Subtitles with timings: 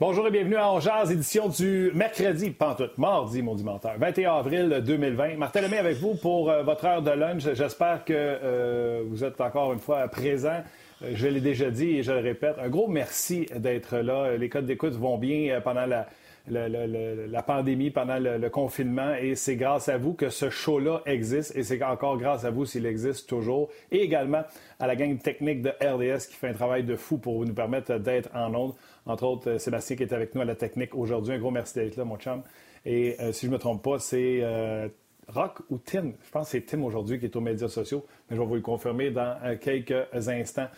[0.00, 5.36] Bonjour et bienvenue à Angers, édition du mercredi, pantoute, mardi, mon dimanche, 21 avril 2020.
[5.36, 7.52] Martin Lemay avec vous pour euh, votre heure de lunch.
[7.52, 10.62] J'espère que euh, vous êtes encore une fois présent.
[11.02, 14.36] Euh, je l'ai déjà dit et je le répète, un gros merci d'être là.
[14.36, 16.06] Les codes d'écoute vont bien pendant la,
[16.50, 21.62] la pandémie, pendant le, confinement, et c'est grâce à vous que ce show-là existe, et
[21.62, 24.42] c'est encore grâce à vous s'il existe toujours, et également
[24.78, 27.98] à la gang technique de RDS qui fait un travail de fou pour nous permettre
[27.98, 28.74] d'être en ondes.
[29.08, 31.34] Entre autres, euh, Sébastien qui est avec nous à la technique aujourd'hui.
[31.34, 32.42] Un gros merci d'être là, mon chum.
[32.84, 34.86] Et euh, si je ne me trompe pas, c'est euh,
[35.28, 36.12] Rock ou Tim?
[36.22, 38.54] Je pense que c'est Tim aujourd'hui qui est aux médias sociaux, mais je vais vous
[38.54, 40.68] le confirmer dans quelques instants.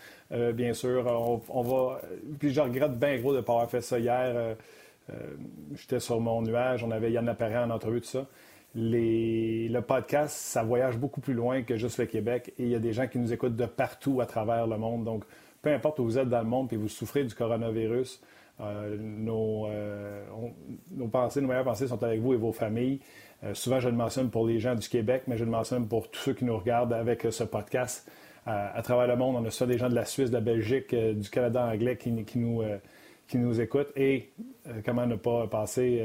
[0.53, 1.05] bien sûr,
[1.49, 2.01] on, va.
[2.39, 4.57] Puis je regrette bien gros de ne pas avoir fait ça hier.
[5.73, 8.27] J'étais sur mon nuage, on avait Yann Appareil en entrevue, tout ça.
[8.75, 12.79] Le podcast, ça voyage beaucoup plus loin que juste le Québec et il y a
[12.79, 15.05] des gens qui nous écoutent de partout à travers le monde.
[15.05, 15.23] Donc,
[15.61, 18.21] peu importe où vous êtes dans le monde et vous souffrez du coronavirus,
[18.59, 20.23] euh, nos, euh,
[20.91, 22.99] nos, pensées, nos meilleures pensées sont avec vous et vos familles.
[23.43, 26.09] Euh, souvent, je le mentionne pour les gens du Québec, mais je le mentionne pour
[26.11, 28.09] tous ceux qui nous regardent avec ce podcast.
[28.45, 30.95] à travers le monde, on a soit des gens de la Suisse, de la Belgique,
[30.95, 32.63] du Canada anglais qui, nous,
[33.27, 33.91] qui nous écoutent.
[33.95, 34.31] Et
[34.83, 36.03] comment ne pas passer,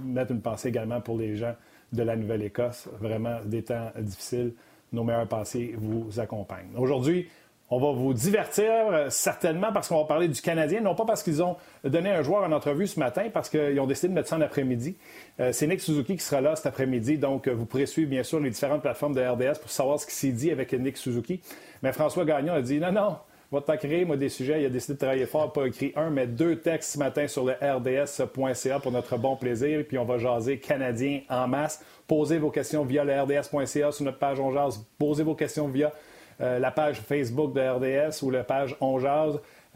[0.00, 1.54] mettre une pensée également pour les gens
[1.92, 2.88] de la Nouvelle-Écosse.
[3.00, 4.54] Vraiment des temps difficiles.
[4.92, 6.70] Nos meilleures pensées vous accompagnent.
[6.76, 7.28] Aujourd'hui,
[7.68, 11.22] on va vous divertir euh, certainement parce qu'on va parler du Canadien, non pas parce
[11.22, 14.28] qu'ils ont donné un joueur en entrevue ce matin, parce qu'ils ont décidé de mettre
[14.28, 14.96] ça en après-midi.
[15.40, 18.22] Euh, c'est Nick Suzuki qui sera là cet après-midi, donc euh, vous pourrez suivre bien
[18.22, 21.40] sûr les différentes plateformes de RDS pour savoir ce qui s'est dit avec Nick Suzuki.
[21.82, 23.16] Mais François Gagnon a dit non, non,
[23.50, 24.62] va pas créer moi des sujets.
[24.62, 27.44] Il a décidé de travailler fort, pas écrit un, mais deux textes ce matin sur
[27.44, 29.84] le rds.ca pour notre bon plaisir.
[29.86, 31.84] Puis on va jaser Canadien en masse.
[32.06, 34.84] Posez vos questions via le rds.ca sur notre page On Jase.
[34.98, 35.92] Posez vos questions via
[36.38, 38.98] la page Facebook de RDS ou la page On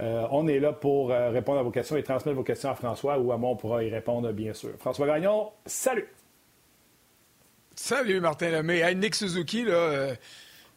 [0.00, 2.74] euh, on est là pour euh, répondre à vos questions et transmettre vos questions à
[2.74, 4.70] François ou à moi, on pourra y répondre, bien sûr.
[4.78, 6.08] François Gagnon, salut!
[7.76, 8.94] Salut, Martin Lemay.
[8.94, 10.14] Nick Suzuki, là,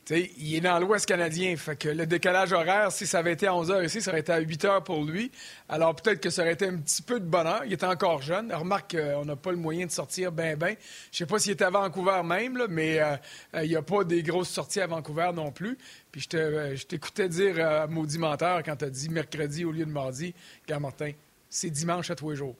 [0.10, 1.56] il est dans l'Ouest canadien.
[1.56, 4.20] Fait que le décalage horaire, si ça avait été à 11 h ici, ça aurait
[4.20, 5.32] été à 8 h pour lui.
[5.70, 7.62] Alors peut-être que ça aurait été un petit peu de bonheur.
[7.66, 8.54] Il était encore jeune.
[8.54, 10.76] Remarque qu'on n'a pas le moyen de sortir ben ben.
[11.12, 13.16] Je sais pas s'il était à Vancouver même, mais euh,
[13.56, 15.78] euh, il n'y a pas des grosses sorties à Vancouver non plus.
[16.12, 19.86] Puis je euh, t'écoutais dire à maudit menteur quand tu as dit mercredi au lieu
[19.86, 20.34] de mardi.
[20.66, 21.12] Regarde, Martin,
[21.50, 22.56] c'est dimanche à tous les jours.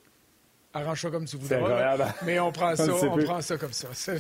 [0.74, 2.16] Arrange ça comme tu voudras.
[2.24, 3.90] Mais on prend ça, on prend ça comme ça.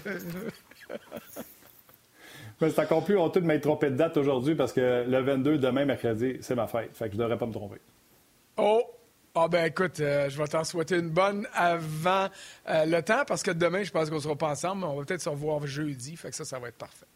[2.70, 5.86] c'est encore plus honteux de m'être trompé de date aujourd'hui parce que le 22, demain,
[5.86, 6.90] mercredi, c'est ma fête.
[6.94, 7.78] Fait que je devrais pas me tromper.
[8.58, 8.84] Oh!
[9.36, 12.28] Ah ben écoute, euh, je vais t'en souhaiter une bonne avant
[12.70, 14.96] euh, le temps parce que demain, je pense qu'on ne sera pas ensemble, mais on
[14.96, 16.16] va peut-être se revoir jeudi.
[16.16, 17.08] Fait que ça, ça va être parfait.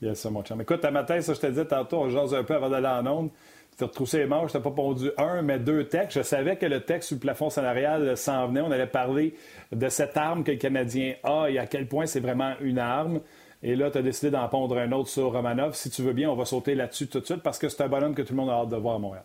[0.00, 0.60] Yes, ça, mon chum.
[0.60, 3.04] Écoute, à matin, ça, je te disais tantôt, on jase un peu avant d'aller en
[3.08, 3.30] onde.
[3.76, 6.18] Tu retroussé les manches, je pas pondu un, mais deux textes.
[6.18, 8.60] Je savais que le texte sur le plafond salarial s'en venait.
[8.60, 9.34] On allait parler
[9.72, 13.20] de cette arme que le Canadien a et à quel point c'est vraiment une arme.
[13.62, 15.74] Et là, tu as décidé d'en pondre un autre sur Romanov.
[15.74, 17.88] Si tu veux bien, on va sauter là-dessus tout de suite parce que c'est un
[17.88, 19.24] bonhomme que tout le monde a hâte de voir à Montréal.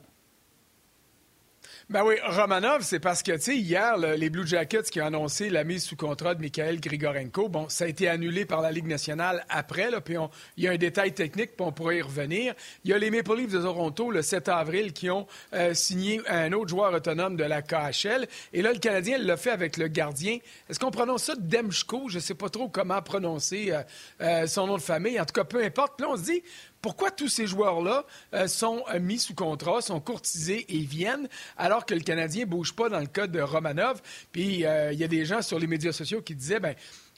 [1.89, 5.49] Ben oui, Romanov, c'est parce que, tu sais, hier, les Blue Jackets qui ont annoncé
[5.49, 8.88] la mise sous contrat de Mikhail Grigorenko, bon, ça a été annulé par la Ligue
[8.88, 10.16] nationale après, là, puis
[10.55, 12.53] il y a un détail technique, puis on pourrait y revenir.
[12.85, 16.21] Il y a les Maple Leafs de Toronto, le 7 avril, qui ont euh, signé
[16.29, 18.27] un autre joueur autonome de la KHL.
[18.53, 20.38] Et là, le Canadien l'a fait avec le gardien.
[20.69, 22.07] Est-ce qu'on prononce ça Demchko?
[22.07, 23.83] Je ne sais pas trop comment prononcer euh,
[24.21, 25.19] euh, son nom de famille.
[25.19, 26.00] En tout cas, peu importe.
[26.00, 26.44] Là, on se dit,
[26.83, 31.85] pourquoi tous ces joueurs-là euh, sont euh, mis sous contrat, sont courtisés et viennent, alors
[31.85, 34.01] que le Canadien ne bouge pas dans le cas de Romanov?
[34.33, 36.75] Puis euh, il y a des gens sur les médias sociaux qui disaient, ben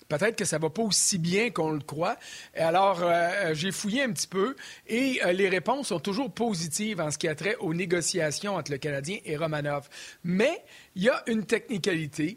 [0.08, 2.16] peut-être que ça va pas aussi bien qu'on le croit.
[2.56, 3.04] Alors,
[3.54, 7.34] j'ai fouillé un petit peu et les réponses sont toujours positives en ce qui a
[7.34, 9.90] trait aux négociations entre le Canadien et Romanov.
[10.24, 10.64] Mais
[10.96, 12.36] il y a une technicalité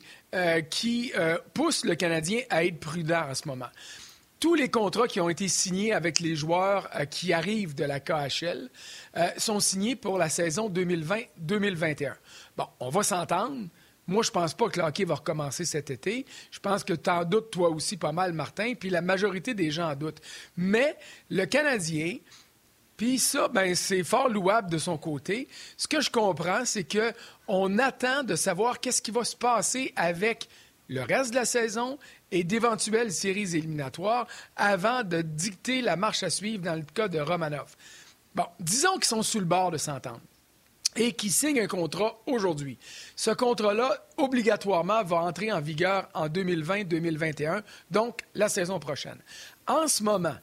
[0.70, 1.12] qui
[1.52, 3.68] pousse le Canadien à être prudent à ce moment
[4.40, 8.00] tous les contrats qui ont été signés avec les joueurs euh, qui arrivent de la
[8.00, 8.70] KHL
[9.16, 12.14] euh, sont signés pour la saison 2020-2021.
[12.56, 13.66] Bon, on va s'entendre.
[14.06, 16.24] Moi, je pense pas que le hockey va recommencer cet été.
[16.50, 19.70] Je pense que tu en doutes toi aussi pas mal, Martin, puis la majorité des
[19.70, 20.22] gens en doutent.
[20.56, 20.96] Mais
[21.28, 22.16] le Canadien,
[22.96, 25.46] puis ça, ben, c'est fort louable de son côté.
[25.76, 27.12] Ce que je comprends, c'est que
[27.48, 30.48] on attend de savoir qu'est-ce qui va se passer avec
[30.88, 31.98] le reste de la saison
[32.30, 34.26] et d'éventuelles séries éliminatoires
[34.56, 37.76] avant de dicter la marche à suivre dans le cas de Romanov.
[38.34, 40.20] Bon, disons qu'ils sont sous le bord de s'entendre
[40.96, 42.78] et qu'ils signent un contrat aujourd'hui.
[43.14, 49.18] Ce contrat-là, obligatoirement, va entrer en vigueur en 2020-2021, donc la saison prochaine.
[49.66, 50.36] En ce moment,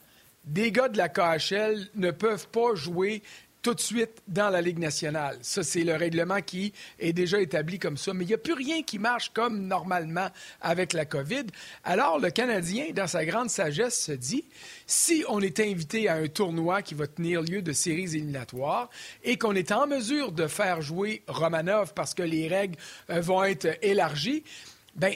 [0.45, 3.23] des gars de la KHL ne peuvent pas jouer
[3.65, 5.39] tout de suite dans la Ligue nationale.
[5.41, 8.13] Ça, c'est le règlement qui est déjà établi comme ça.
[8.13, 10.27] Mais il n'y a plus rien qui marche comme normalement
[10.61, 11.45] avec la COVID.
[11.83, 14.45] Alors, le Canadien, dans sa grande sagesse, se dit,
[14.85, 18.87] si on est invité à un tournoi qui va tenir lieu de séries éliminatoires
[19.23, 22.77] et qu'on est en mesure de faire jouer Romanov parce que les règles
[23.09, 24.43] euh, vont être élargies,
[24.95, 25.13] bien,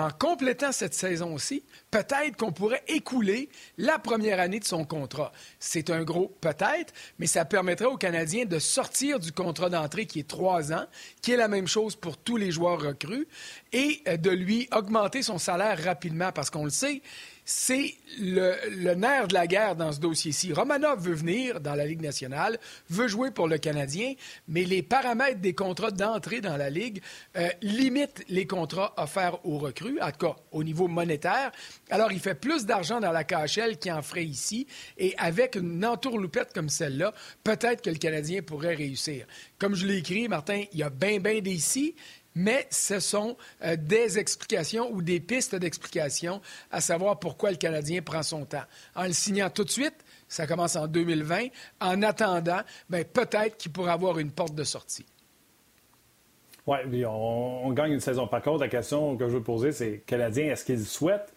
[0.00, 5.30] en complétant cette saison-ci, peut-être qu'on pourrait écouler la première année de son contrat.
[5.58, 10.20] C'est un gros peut-être, mais ça permettrait aux Canadiens de sortir du contrat d'entrée qui
[10.20, 10.86] est trois ans,
[11.20, 13.28] qui est la même chose pour tous les joueurs recrues,
[13.72, 17.02] et de lui augmenter son salaire rapidement, parce qu'on le sait,
[17.52, 20.52] c'est le, nerf de la guerre dans ce dossier-ci.
[20.52, 24.14] Romanov veut venir dans la Ligue nationale, veut jouer pour le Canadien,
[24.46, 27.02] mais les paramètres des contrats d'entrée dans la Ligue
[27.36, 31.50] euh, limitent les contrats offerts aux recrues, en tout cas au niveau monétaire.
[31.90, 35.84] Alors, il fait plus d'argent dans la KHL qu'il en ferait ici, et avec une
[35.84, 37.12] entourloupette comme celle-là,
[37.42, 39.26] peut-être que le Canadien pourrait réussir.
[39.58, 41.96] Comme je l'ai écrit, Martin, il y a bien, bien d'ici,
[42.34, 46.40] mais ce sont euh, des explications ou des pistes d'explication
[46.70, 48.64] à savoir pourquoi le Canadien prend son temps.
[48.94, 51.48] En le signant tout de suite, ça commence en 2020.
[51.80, 55.06] En attendant, ben, peut-être qu'il pourrait avoir une porte de sortie.
[56.66, 58.26] Oui, on, gagne une saison.
[58.28, 61.34] Par contre, la question que je veux poser, c'est Canadien, est-ce qu'ils souhaitent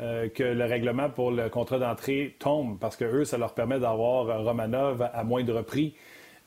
[0.00, 2.78] euh, que le règlement pour le contrat d'entrée tombe?
[2.78, 5.94] Parce que eux, ça leur permet d'avoir Romanov à moindre prix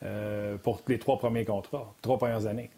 [0.04, 2.70] euh, pour les trois premiers contrats, trois premières années.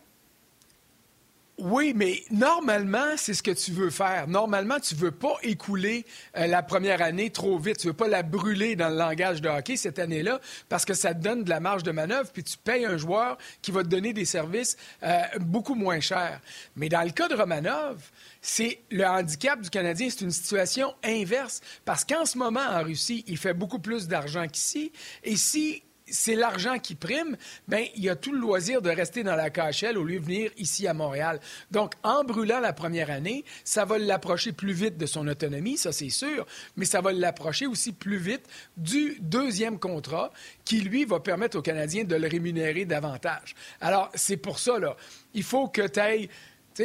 [1.62, 4.30] Oui, mais normalement, c'est ce que tu veux faire.
[4.30, 6.06] Normalement, tu veux pas écouler
[6.38, 7.80] euh, la première année trop vite.
[7.80, 10.40] Tu veux pas la brûler dans le langage de hockey cette année-là
[10.70, 13.38] parce que ça te donne de la marge de manœuvre puis tu payes un joueur
[13.62, 16.40] qui va te donner des services euh, beaucoup moins chers.
[16.78, 18.10] Mais dans le cas de Romanov,
[18.42, 23.26] c'est le handicap du Canadien, c'est une situation inverse parce qu'en ce moment en Russie,
[23.28, 24.94] il fait beaucoup plus d'argent qu'ici
[25.26, 29.36] et si c'est l'argent qui prime, bien, il a tout le loisir de rester dans
[29.36, 31.40] la KHL au lieu de venir ici à Montréal.
[31.72, 35.92] Donc, en brûlant la première année, ça va l'approcher plus vite de son autonomie, ça
[35.92, 36.46] c'est sûr,
[36.76, 38.46] mais ça va l'approcher aussi plus vite
[38.78, 40.32] du deuxième contrat
[40.66, 43.56] qui, lui, va permettre aux Canadiens de le rémunérer davantage.
[43.82, 44.96] Alors, c'est pour ça, là,
[45.34, 46.30] il faut que tu ailles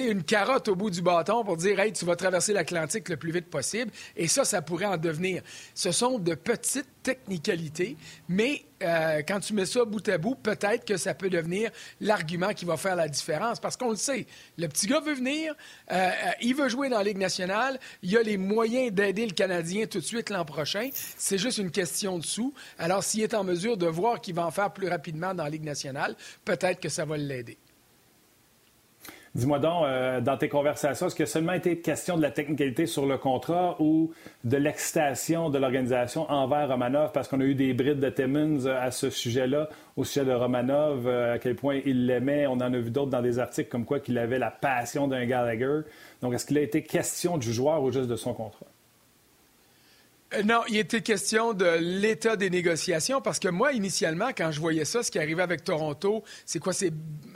[0.00, 3.32] une carotte au bout du bâton pour dire, hey, tu vas traverser l'Atlantique le plus
[3.32, 3.90] vite possible.
[4.16, 5.42] Et ça, ça pourrait en devenir.
[5.74, 7.96] Ce sont de petites technicalités,
[8.28, 11.70] mais euh, quand tu mets ça bout à bout, peut-être que ça peut devenir
[12.00, 13.60] l'argument qui va faire la différence.
[13.60, 14.26] Parce qu'on le sait,
[14.58, 15.54] le petit gars veut venir,
[15.92, 19.32] euh, euh, il veut jouer dans la Ligue nationale, il a les moyens d'aider le
[19.32, 20.90] Canadien tout de suite l'an prochain.
[20.92, 22.54] C'est juste une question de sous.
[22.78, 25.50] Alors, s'il est en mesure de voir qu'il va en faire plus rapidement dans la
[25.50, 27.58] Ligue nationale, peut-être que ça va l'aider.
[29.34, 32.86] Dis-moi donc, euh, dans tes conversations, est-ce qu'il a seulement été question de la technicalité
[32.86, 34.12] sur le contrat ou
[34.44, 37.10] de l'excitation de l'organisation envers Romanov?
[37.10, 40.32] Parce qu'on a eu des brides de Timmons euh, à ce sujet-là, au sujet de
[40.32, 42.46] Romanov, euh, à quel point il l'aimait.
[42.46, 45.26] On en a vu d'autres dans des articles comme quoi qu'il avait la passion d'un
[45.26, 45.80] Gallagher.
[46.22, 48.66] Donc, est-ce qu'il a été question du joueur ou juste de son contrat?
[50.36, 54.60] Euh, non, il était question de l'état des négociations parce que moi, initialement, quand je
[54.60, 56.72] voyais ça, ce qui arrivait avec Toronto, c'est quoi?
[56.72, 56.92] C'est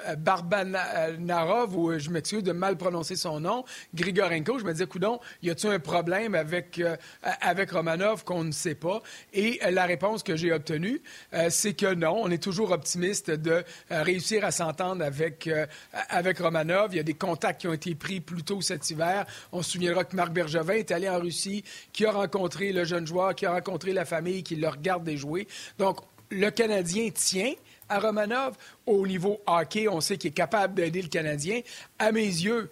[0.09, 3.64] euh, Barbanarov, ou euh, je m'excuse de mal prononcer son nom,
[3.95, 4.59] Grigorenko.
[4.59, 6.81] Je me disais, coudon, y a-t-il un problème avec,
[7.23, 9.02] avec Romanov qu'on ne sait pas?
[9.33, 11.00] Et la réponse que j'ai obtenue,
[11.49, 15.49] c'est que non, on est toujours optimiste de réussir à s'entendre avec,
[15.93, 16.93] avec Romanov.
[16.93, 19.26] Il y a des contacts qui ont été pris plus tôt cet hiver.
[19.52, 23.07] On se souviendra que Marc Bergevin est allé en Russie, qui a rencontré le jeune
[23.07, 25.47] joueur qui a rencontré la famille, qui le regarde jouer.
[25.78, 27.52] Donc, le Canadien tient
[27.88, 28.57] à Romanov.
[28.87, 31.61] Au niveau hockey, on sait qu'il est capable d'aider le Canadien.
[31.99, 32.71] À mes yeux,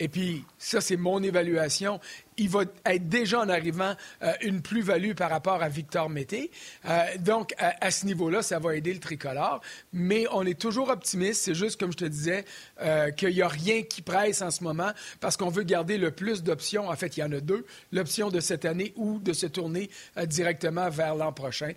[0.00, 2.00] et puis, ça, c'est mon évaluation.
[2.38, 6.50] Il va être déjà en arrivant euh, une plus-value par rapport à Victor Mété.
[6.86, 9.60] Euh, donc, à, ce niveau-là, ça va aider le tricolore.
[9.92, 11.42] Mais on est toujours optimiste.
[11.42, 12.46] C'est juste, comme je te disais,
[12.80, 14.90] euh, qu'il n'y a rien qui presse en ce moment
[15.20, 16.88] parce qu'on veut garder le plus d'options.
[16.88, 17.66] En fait, il y en a deux.
[17.92, 19.90] L'option de cette année ou de se tourner
[20.24, 21.72] directement vers l'an prochain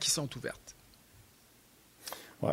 [0.00, 0.77] qui sont ouvertes.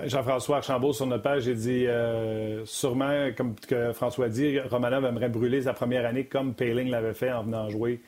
[0.06, 5.30] Jean-François Archambault, sur notre page, j'ai dit euh, sûrement, comme que François dit, Romanov aimerait
[5.30, 8.02] brûler sa première année comme Payling l'avait fait en venant jouer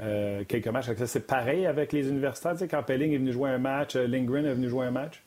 [0.00, 0.90] euh, quelques matchs.
[1.06, 2.52] C'est pareil avec les universitaires.
[2.52, 4.90] Tu sais, quand Payling est venu jouer un match, euh, Lindgren est venu jouer un
[4.90, 5.22] match?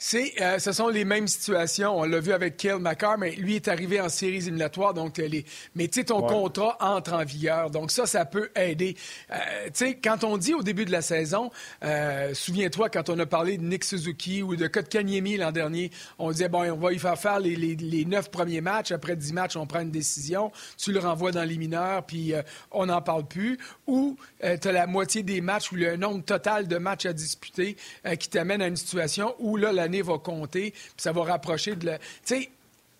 [0.00, 1.98] C'est, euh, ce sont les mêmes situations.
[1.98, 5.44] On l'a vu avec Kyle McCarr, mais lui est arrivé en séries éliminatoires, donc les.
[5.74, 8.96] Mais tu sais, ton contrat entre en vigueur, donc ça, ça peut aider.
[9.32, 9.36] Euh,
[9.66, 11.50] tu sais, quand on dit au début de la saison,
[11.82, 15.90] euh, souviens-toi quand on a parlé de Nick Suzuki ou de Kotkaniemi l'an dernier,
[16.20, 18.92] on disait bon, on va y faire faire les, neuf premiers matchs.
[18.92, 20.52] Après dix matchs, on prend une décision.
[20.76, 22.34] Tu le renvoies dans les mineurs, puis
[22.70, 23.58] on n'en parle plus.
[23.88, 27.76] Ou tu as la moitié des matchs ou le nombre total de matchs à disputer
[28.18, 31.86] qui t'amène à une situation où là, la va compter, puis ça va rapprocher de
[31.86, 31.98] la...
[31.98, 32.50] Tu sais,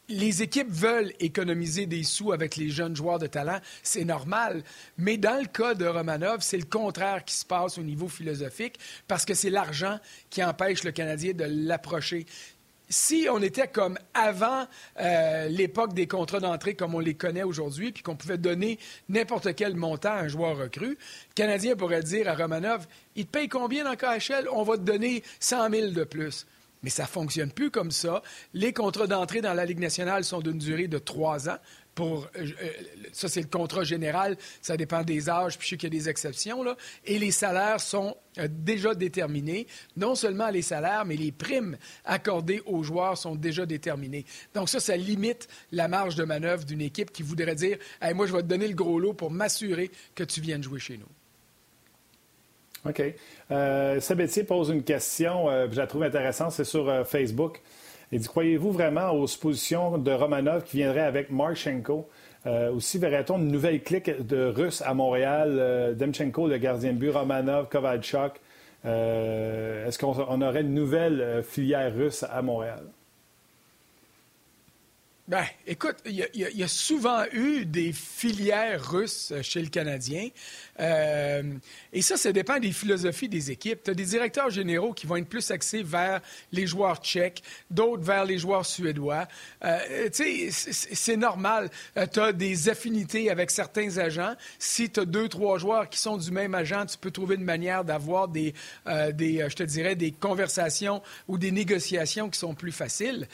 [0.09, 4.63] les équipes veulent économiser des sous avec les jeunes joueurs de talent, c'est normal.
[4.97, 8.79] Mais dans le cas de Romanov, c'est le contraire qui se passe au niveau philosophique
[9.07, 9.99] parce que c'est l'argent
[10.31, 12.25] qui empêche le Canadien de l'approcher
[12.89, 14.67] si on était comme avant
[14.99, 18.79] euh, l'époque des contrats d'entrée comme on les connaît aujourd'hui, puis qu'on pouvait donner
[19.09, 23.31] n'importe quel montant à un joueur recru, le Canadien pourrait dire à Romanov, il te
[23.31, 24.49] paye combien dans KHL?
[24.53, 26.47] On va te donner 100 000 de plus.
[26.83, 28.23] Mais ça ne fonctionne plus comme ça.
[28.55, 31.59] Les contrats d'entrée dans la Ligue nationale sont d'une durée de trois ans.
[31.95, 32.71] Pour, euh, euh,
[33.13, 34.37] ça, c'est le contrat général.
[34.63, 36.65] Ça dépend des âges, puis je sais qu'il y a des exceptions.
[37.05, 39.67] Et les salaires sont euh, déjà déterminés.
[39.97, 44.25] Non seulement les salaires, mais les primes accordées aux joueurs sont déjà déterminées.
[44.55, 47.79] Donc ça, ça limite la marge de manœuvre d'une équipe qui voudrait dire
[48.15, 50.99] Moi, je vais te donner le gros lot pour m'assurer que tu viennes jouer chez
[50.99, 51.09] nous.
[52.87, 53.03] OK.
[53.51, 57.61] Euh, Sabetier pose une question, euh, je la trouve intéressante, c'est sur euh, Facebook.
[58.13, 62.09] Il dit Croyez-vous vraiment aux suppositions de Romanov qui viendrait avec Marchenko?
[62.75, 67.69] Aussi verrait-on une nouvelle clique de Russes à Montréal Demchenko, le gardien de but, Romanov,
[67.69, 68.41] Kovalchuk?
[68.85, 72.85] Est-ce qu'on aurait une nouvelle filière russe à Montréal?
[75.29, 80.31] Ben, écoute, il y, a souvent eu des filières russes chez le Canadien.
[80.81, 81.43] Euh,
[81.93, 83.83] et ça, ça dépend des philosophies des équipes.
[83.85, 88.05] Tu as des directeurs généraux qui vont être plus axés vers les joueurs tchèques, d'autres
[88.05, 89.29] vers les joueurs suédois.
[89.67, 91.69] Euh, tu sais, c'est normal.
[91.99, 94.35] Euh, tu as des affinités avec certains agents.
[94.59, 97.45] Si tu as deux, trois joueurs qui sont du même agent, tu peux trouver une
[97.45, 98.55] manière d'avoir des,
[99.13, 103.29] des je te dirais, des conversations ou des négociations qui sont plus faciles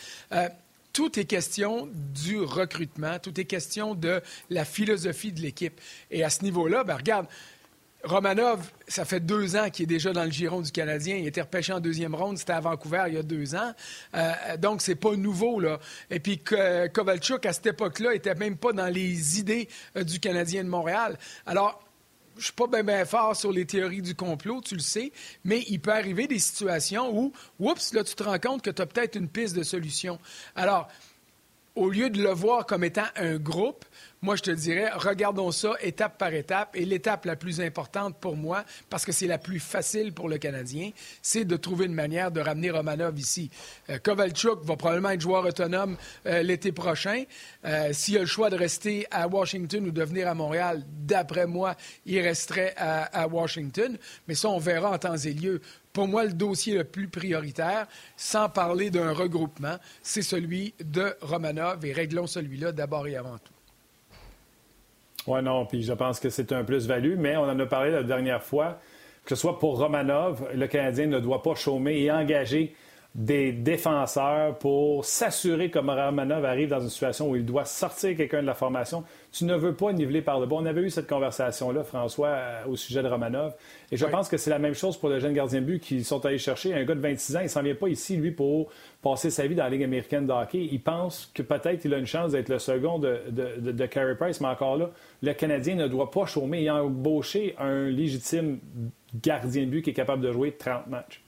[0.95, 5.79] tout est question du recrutement, tout est question de la philosophie de l'équipe.
[6.11, 7.27] Et à ce niveau-là, ben regarde,
[8.05, 11.17] Romanov, ça fait deux ans qu'il est déjà dans le giron du Canadien.
[11.17, 12.39] Il était repêché en deuxième ronde.
[12.39, 13.73] C'était à Vancouver il y a deux ans.
[14.15, 15.81] Euh, donc, c'est pas nouveau, là.
[16.11, 20.65] Et puis, Kovalchuk, à cette époque-là, était même pas dans les idées euh, du Canadien
[20.65, 21.19] de Montréal.
[21.47, 21.84] Alors,
[22.37, 25.13] je suis pas bien fort sur les théories du complot, tu le sais,
[25.45, 28.83] mais il peut arriver des situations où, oups, là, tu te rends compte que tu
[28.83, 30.19] as peut-être une piste de solution.
[30.55, 30.89] Alors,
[31.75, 33.85] au lieu de le voir comme étant un groupe,
[34.25, 36.75] moi, je te dirais, regardons ça étape par étape.
[36.75, 40.39] Et l'étape la plus importante pour moi, parce que c'est la plus facile pour le
[40.39, 43.51] Canadien, c'est de trouver une manière de ramener Romanov ici.
[43.91, 47.25] Euh, Kovalchuk va probablement être joueur autonome euh, l'été prochain.
[47.67, 51.47] Euh, s'il a le choix de rester à Washington ou de venir à Montréal, d'après
[51.47, 51.75] moi,
[52.07, 53.99] il resterait à, à Washington.
[54.27, 55.61] Mais ça, on verra en temps et lieu.
[55.93, 61.85] Pour moi, le dossier le plus prioritaire, sans parler d'un regroupement, c'est celui de Romanov
[61.85, 63.54] et réglons celui-là d'abord et avant tout.
[65.27, 68.03] Oui, non, puis je pense que c'est un plus-value, mais on en a parlé la
[68.03, 68.79] dernière fois,
[69.25, 72.75] que ce soit pour Romanov, le Canadien ne doit pas chômer et engager
[73.15, 78.43] des défenseurs pour s'assurer que Romanov arrive dans une situation où il doit sortir quelqu'un
[78.43, 79.05] de la formation.
[79.31, 80.57] Tu ne veux pas niveler par le bas.
[80.57, 83.55] On avait eu cette conversation-là, François, euh, au sujet de Romanov.
[83.93, 86.03] Et je pense que c'est la même chose pour le jeune gardien de but qui
[86.03, 86.75] sont allés chercher.
[86.75, 89.47] Un gars de 26 ans, il ne s'en vient pas ici, lui, pour passer sa
[89.47, 90.69] vie dans la Ligue américaine de hockey.
[90.73, 94.17] Il pense que peut-être il a une chance d'être le second de, de, de, Carey
[94.17, 94.91] Price, mais encore là,
[95.23, 98.59] le Canadien ne doit pas chômer et embaucher un légitime
[99.23, 101.24] gardien de but qui est capable de jouer 30 matchs.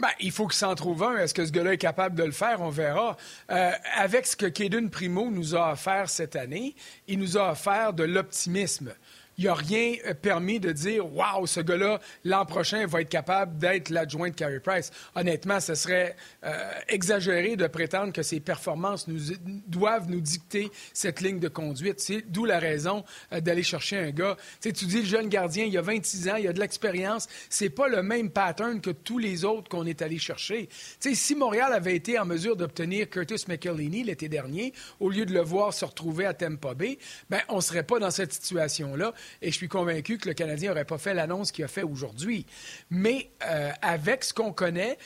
[0.00, 1.16] Ben, il faut qu'il s'en trouve un.
[1.16, 2.60] Est-ce que ce gars-là est capable de le faire?
[2.60, 3.16] On verra.
[3.50, 6.76] Euh, avec ce que Kaden Primo nous a offert cette année,
[7.08, 8.94] il nous a offert de l'optimisme
[9.38, 13.08] il n'y a rien euh, permis de dire Waouh, ce gars-là, l'an prochain, va être
[13.08, 14.90] capable d'être l'adjoint de Carey Price.
[15.14, 19.36] Honnêtement, ce serait euh, exagéré de prétendre que ses performances nous,
[19.68, 22.00] doivent nous dicter cette ligne de conduite.
[22.00, 24.36] C'est d'où la raison euh, d'aller chercher un gars.
[24.60, 27.28] tu dis le jeune gardien, il a 26 ans, il a de l'expérience.
[27.48, 30.68] C'est pas le même pattern que tous les autres qu'on est allé chercher.
[31.00, 35.42] si Montréal avait été en mesure d'obtenir Curtis McElhinney l'été dernier, au lieu de le
[35.42, 36.98] voir se retrouver à Tampa Bay,
[37.30, 39.14] ben, on ne serait pas dans cette situation-là.
[39.42, 42.46] Et je suis convaincu que le Canadien n'aurait pas fait l'annonce qu'il a fait aujourd'hui.
[42.90, 44.98] Mais euh, avec ce qu'on connaît,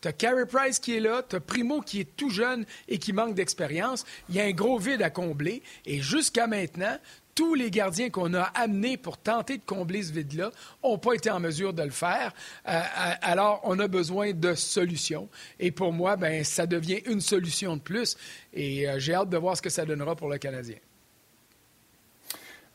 [0.00, 2.98] tu as Carey Price qui est là, tu as Primo qui est tout jeune et
[2.98, 4.04] qui manque d'expérience.
[4.28, 5.62] Il y a un gros vide à combler.
[5.86, 6.98] Et jusqu'à maintenant,
[7.34, 10.50] tous les gardiens qu'on a amenés pour tenter de combler ce vide-là
[10.82, 12.32] n'ont pas été en mesure de le faire.
[12.68, 12.80] Euh,
[13.22, 15.28] alors, on a besoin de solutions.
[15.58, 18.16] Et pour moi, ben, ça devient une solution de plus.
[18.52, 20.76] Et euh, j'ai hâte de voir ce que ça donnera pour le Canadien.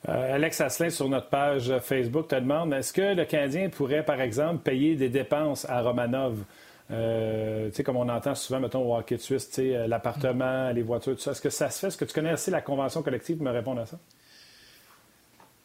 [0.08, 4.22] Euh, Alex Asselin, sur notre page Facebook, te demande est-ce que le Canadien pourrait, par
[4.22, 6.44] exemple, payer des dépenses à Romanov?
[6.92, 11.32] Euh, comme on entend souvent, mettons, au hockey suisse, sais, l'appartement, les voitures, tout ça.
[11.32, 11.88] Est-ce que ça se fait?
[11.88, 14.00] Est-ce que tu connais assez la convention collective pour me répondre à ça?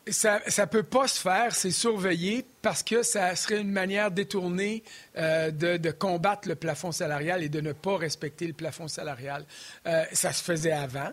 [0.06, 4.82] Ça ne peut pas se faire, c'est surveillé parce que ça serait une manière détournée
[5.16, 9.44] euh, de, combattre le plafond salarial et de ne pas respecter le plafond salarial.
[9.86, 11.10] Euh, ça se faisait avant.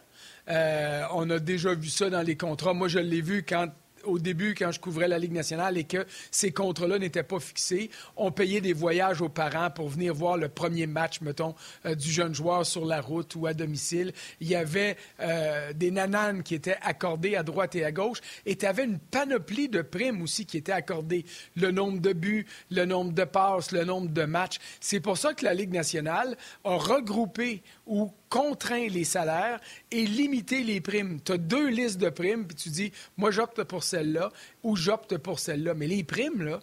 [0.51, 2.73] Euh, on a déjà vu ça dans les contrats.
[2.73, 3.67] Moi, je l'ai vu quand
[4.03, 7.89] au début, quand je couvrais la Ligue nationale et que ces contrats-là n'étaient pas fixés,
[8.15, 11.55] on payait des voyages aux parents pour venir voir le premier match, mettons,
[11.85, 14.13] euh, du jeune joueur sur la route ou à domicile.
[14.39, 18.55] Il y avait euh, des nananes qui étaient accordées à droite et à gauche et
[18.55, 21.25] tu avais une panoplie de primes aussi qui étaient accordées.
[21.55, 24.57] Le nombre de buts, le nombre de passes, le nombre de matchs.
[24.79, 29.59] C'est pour ça que la Ligue nationale a regroupé ou contraint les salaires
[29.91, 31.19] et limiter les primes.
[31.21, 34.31] Tu as deux listes de primes, puis tu dis, moi, j'opte pour celle-là
[34.63, 35.73] ou j'opte pour celle-là.
[35.73, 36.61] Mais les primes, là,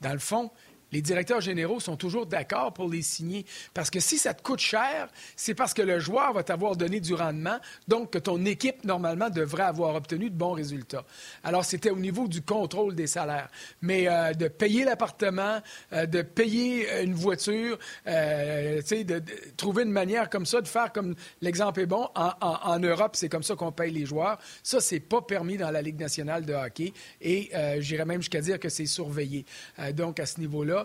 [0.00, 0.50] dans le fond,
[0.92, 3.44] les directeurs généraux sont toujours d'accord pour les signer.
[3.72, 7.00] Parce que si ça te coûte cher, c'est parce que le joueur va t'avoir donné
[7.00, 11.04] du rendement, donc que ton équipe, normalement, devrait avoir obtenu de bons résultats.
[11.42, 13.48] Alors, c'était au niveau du contrôle des salaires.
[13.82, 15.60] Mais euh, de payer l'appartement,
[15.92, 19.22] euh, de payer une voiture, euh, de, de,
[19.56, 23.28] trouver une manière comme ça, de faire comme l'exemple est bon, en, en Europe, c'est
[23.28, 24.38] comme ça qu'on paye les joueurs.
[24.62, 26.92] Ça, c'est pas permis dans la Ligue nationale de hockey.
[27.20, 29.44] Et j'irais même jusqu'à dire que c'est surveillé.
[29.92, 30.83] donc, à ce niveau-là,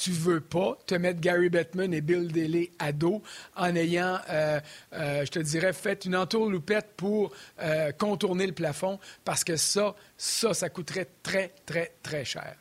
[0.00, 3.22] tu veux pas te mettre Gary Bettman et Bill Daly à dos
[3.54, 4.58] en ayant, euh,
[4.94, 9.94] euh, je te dirais, fait une entourloupette pour euh, contourner le plafond, parce que ça,
[10.16, 12.56] ça, ça coûterait très, très, très cher.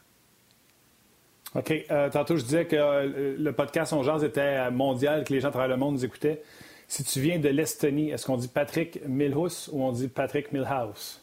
[1.56, 1.74] OK.
[2.12, 5.70] tantôt, je disais que le podcast On Jazz était mondial, que les gens à travers
[5.70, 6.44] le monde nous écoutaient.
[6.88, 11.22] Si tu viens de l'Estonie, est-ce qu'on dit Patrick Milhouse ou on dit Patrick Milhouse?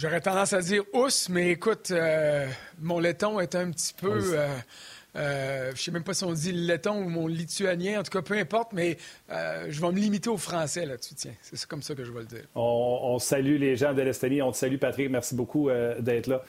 [0.00, 2.46] J'aurais tendance à dire ous, mais écoute, euh,
[2.80, 4.18] mon laiton est un petit peu.
[4.32, 4.48] Euh,
[5.16, 8.10] euh, je ne sais même pas si on dit laiton ou mon lituanien, en tout
[8.10, 8.96] cas, peu importe, mais
[9.28, 11.34] je vais me limiter au français là-dessus, tiens.
[11.42, 12.44] C'est comme ça que je vais le dire.
[12.54, 14.40] On, salue les gens de l'Estonie.
[14.40, 15.10] On te salue, Patrick.
[15.10, 16.40] Merci beaucoup d'être là.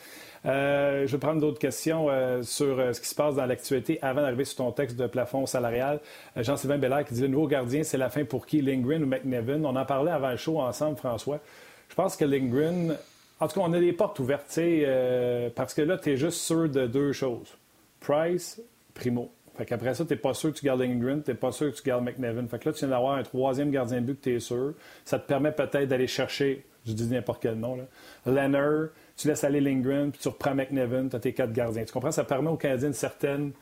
[0.46, 2.08] je vais prendre d'autres questions
[2.44, 6.00] sur ce qui se passe dans l'actualité avant d'arriver sur ton texte de plafond salarial.
[6.38, 8.62] Jean-Sylvain Bellard qui dit le nouveau gardien, c'est la fin pour qui?
[8.62, 9.66] Lindgren ou McNevin?
[9.66, 11.42] On en parlait avant le show ensemble, François.
[11.90, 12.96] Je pense que Lindgren
[13.42, 16.42] en tout cas, on a des portes ouvertes, euh, parce que là, tu es juste
[16.42, 17.58] sûr de deux choses.
[18.00, 18.62] Price,
[18.94, 19.32] Primo.
[19.58, 21.72] Fait qu'après ça, tu n'es pas sûr que tu gardes Ingrid, tu n'es pas sûr
[21.72, 22.48] que tu gardes McNevin.
[22.48, 24.76] Fait que là, tu viens d'avoir un troisième gardien de but que tu es sûr.
[25.06, 27.84] Ça te permet peut-être d'aller chercher, je dis n'importe quel nom, là,
[28.28, 31.84] Leonard, tu laisses aller Lindgren, puis tu reprends McNevin, tu as tes quatre gardiens.
[31.84, 32.12] Tu comprends?
[32.12, 33.54] Ça permet aux Canadiens une certaine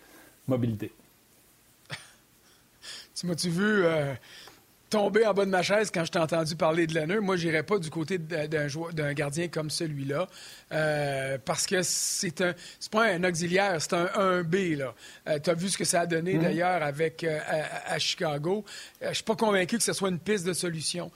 [0.46, 0.92] mobilité.
[3.16, 4.14] tu m'as-tu vu euh,
[4.90, 7.22] tombé en bas de ma chaise quand je t'ai entendu parler de Leonard.
[7.22, 10.28] Moi, j'irais pas du côté d'un gardien comme celui-là
[10.72, 14.78] euh, parce que c'est un c'est pas un auxiliaire, c'est un 1B.
[14.78, 14.94] Là.
[15.28, 16.42] Euh, tu as vu ce que ça a donné mm-hmm.
[16.42, 17.40] d'ailleurs avec euh,
[17.86, 18.66] à, Chicago.
[19.02, 21.12] je suis pas convaincu que ce soit une piste de solution.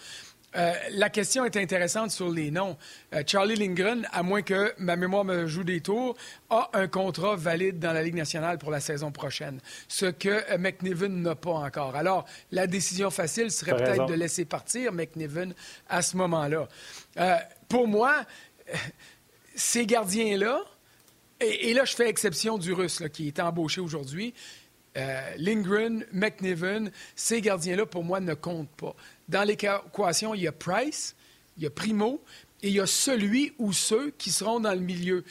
[0.55, 2.77] Euh, la question est intéressante sur les noms.
[3.13, 6.15] Euh, Charlie Lindgren, à moins que ma mémoire me joue des tours,
[6.49, 10.57] a un contrat valide dans la Ligue nationale pour la saison prochaine, ce que euh,
[10.57, 11.95] McNiven n'a pas encore.
[11.95, 15.53] Alors, la décision facile serait peut-être de laisser partir McNiven
[15.89, 16.67] à ce moment-là.
[17.67, 18.25] pour moi,
[19.55, 20.61] ces gardiens-là,
[21.39, 24.33] et, là, je fais exception du Russe qui est embauché aujourd'hui,
[25.37, 28.95] Lindgren, McNiven, ces gardiens-là, pour moi, ne comptent pas.
[29.29, 31.15] Dans l'équation, il y a Price,
[31.57, 32.21] il y a Primo,
[32.61, 35.23] et il y a celui ou ceux qui seront dans le milieu.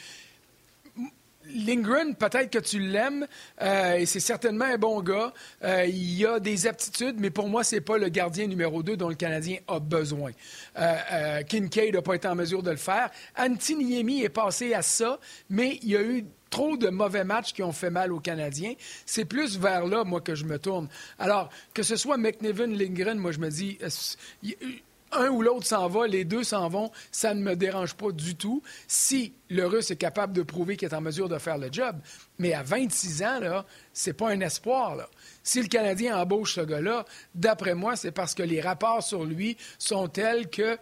[1.53, 3.27] Lindgren, peut-être que tu l'aimes,
[3.61, 5.33] euh, et c'est certainement un bon gars.
[5.63, 8.95] Euh, il a des aptitudes, mais pour moi, ce n'est pas le gardien numéro 2
[8.95, 10.31] dont le Canadien a besoin.
[10.79, 13.09] Euh, Kincaid n'a pas été en mesure de le faire.
[13.37, 17.63] Antiniemi est passé à ça, mais il y a eu trop de mauvais matchs qui
[17.63, 18.75] ont fait mal aux Canadiens.
[19.07, 20.87] C'est plus vers là, moi, que je me tourne.
[21.17, 23.79] Alors, que ce soit McNevin, Lindgren, moi, je me dis,
[25.11, 28.35] un ou l'autre s'en va, les deux s'en vont, ça ne me dérange pas du
[28.35, 31.69] tout si le Russe est capable de prouver qu'il est en mesure de faire le
[31.71, 31.95] job.
[32.37, 34.95] Mais à 26 ans, là, c'est pas un espoir.
[34.95, 35.09] Là.
[35.41, 39.57] Si le Canadien embauche ce gars-là, d'après moi, c'est parce que les rapports sur lui
[39.79, 40.77] sont tels que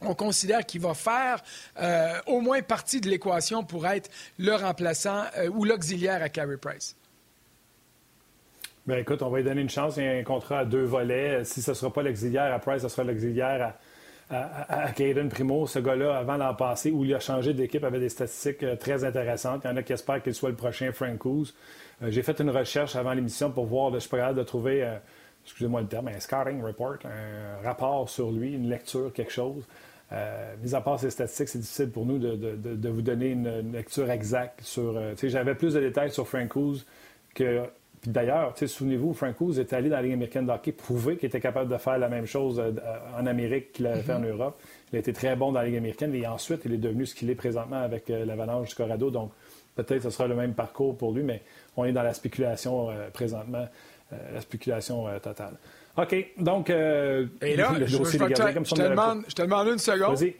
[0.00, 1.42] on considère qu'il va faire
[1.80, 6.56] euh, au moins partie de l'équation pour être le remplaçant euh, ou l'auxiliaire à Carey
[6.56, 6.96] Price.
[8.86, 9.98] Bien, écoute, on va lui donner une chance.
[9.98, 11.44] Il y a un contrat à deux volets.
[11.44, 13.74] Si ce ne sera pas l'auxiliaire à Price, ce sera l'auxiliaire
[14.30, 18.00] à, à Caden Primo, ce gars-là, avant l'an passé, où il a changé d'équipe, avait
[18.00, 19.62] des statistiques euh, très intéressantes.
[19.64, 21.52] Il y en a qui espèrent qu'il soit le prochain Frank Coos.
[22.02, 24.88] Euh, j'ai fait une recherche avant l'émission pour voir, je suis pas de trouver,
[25.44, 29.64] excusez-moi le terme, un scouting report, un rapport sur lui, une lecture, quelque chose.
[30.12, 34.10] Euh, mis à part ces statistiques, c'est difficile pour nous de, vous donner une, lecture
[34.10, 35.00] exacte sur.
[35.22, 36.78] J'avais plus de détails sur Frank Coos
[37.34, 37.62] que
[38.00, 41.26] puis d'ailleurs, souvenez-vous, Frank Coos est allé dans la Ligue américaine de hockey prouver qu'il
[41.26, 42.72] était capable de faire la même chose euh,
[43.18, 44.30] en Amérique qu'il avait fait en mm-hmm.
[44.30, 44.60] Europe.
[44.90, 47.14] Il a été très bon dans la Ligue américaine et ensuite, il est devenu ce
[47.14, 49.10] qu'il est présentement avec euh, l'Avalanche du Colorado.
[49.10, 49.32] Donc,
[49.74, 51.42] peut-être que ce sera le même parcours pour lui, mais
[51.76, 53.66] on est dans la spéculation euh, présentement,
[54.10, 55.54] la spéculation totale.
[55.96, 59.42] OK, donc, et là, le dossier je, des gardiens, comme je, te demande, je te
[59.42, 60.16] demande une seconde.
[60.16, 60.34] Vas-y.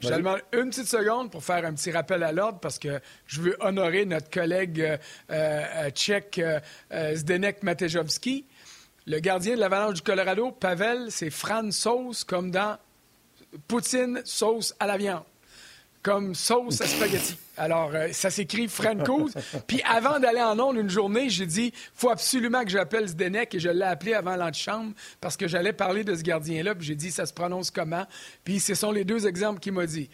[0.00, 3.00] Je te demande une petite seconde pour faire un petit rappel à l'ordre parce que
[3.26, 4.96] je veux honorer notre collègue euh,
[5.30, 6.60] euh tchèque euh,
[6.92, 8.44] euh, Zdenek Matejovski.
[9.06, 12.76] Le gardien de l'Avalanche du Colorado, Pavel, c'est Fran Sauce comme dans
[13.68, 15.22] Poutine sauce à la viande
[16.06, 17.36] comme sauce à spaghetti.
[17.56, 19.34] Alors, euh, ça s'écrit Francouz.
[19.66, 23.58] Puis avant d'aller en ondes une journée, j'ai dit, faut absolument que j'appelle Zdenek et
[23.58, 26.76] je l'ai appelé avant l'antichambre parce que j'allais parler de ce gardien-là.
[26.76, 28.06] Puis j'ai dit, ça se prononce comment?
[28.44, 30.08] Puis ce sont les deux exemples qu'il m'a dit.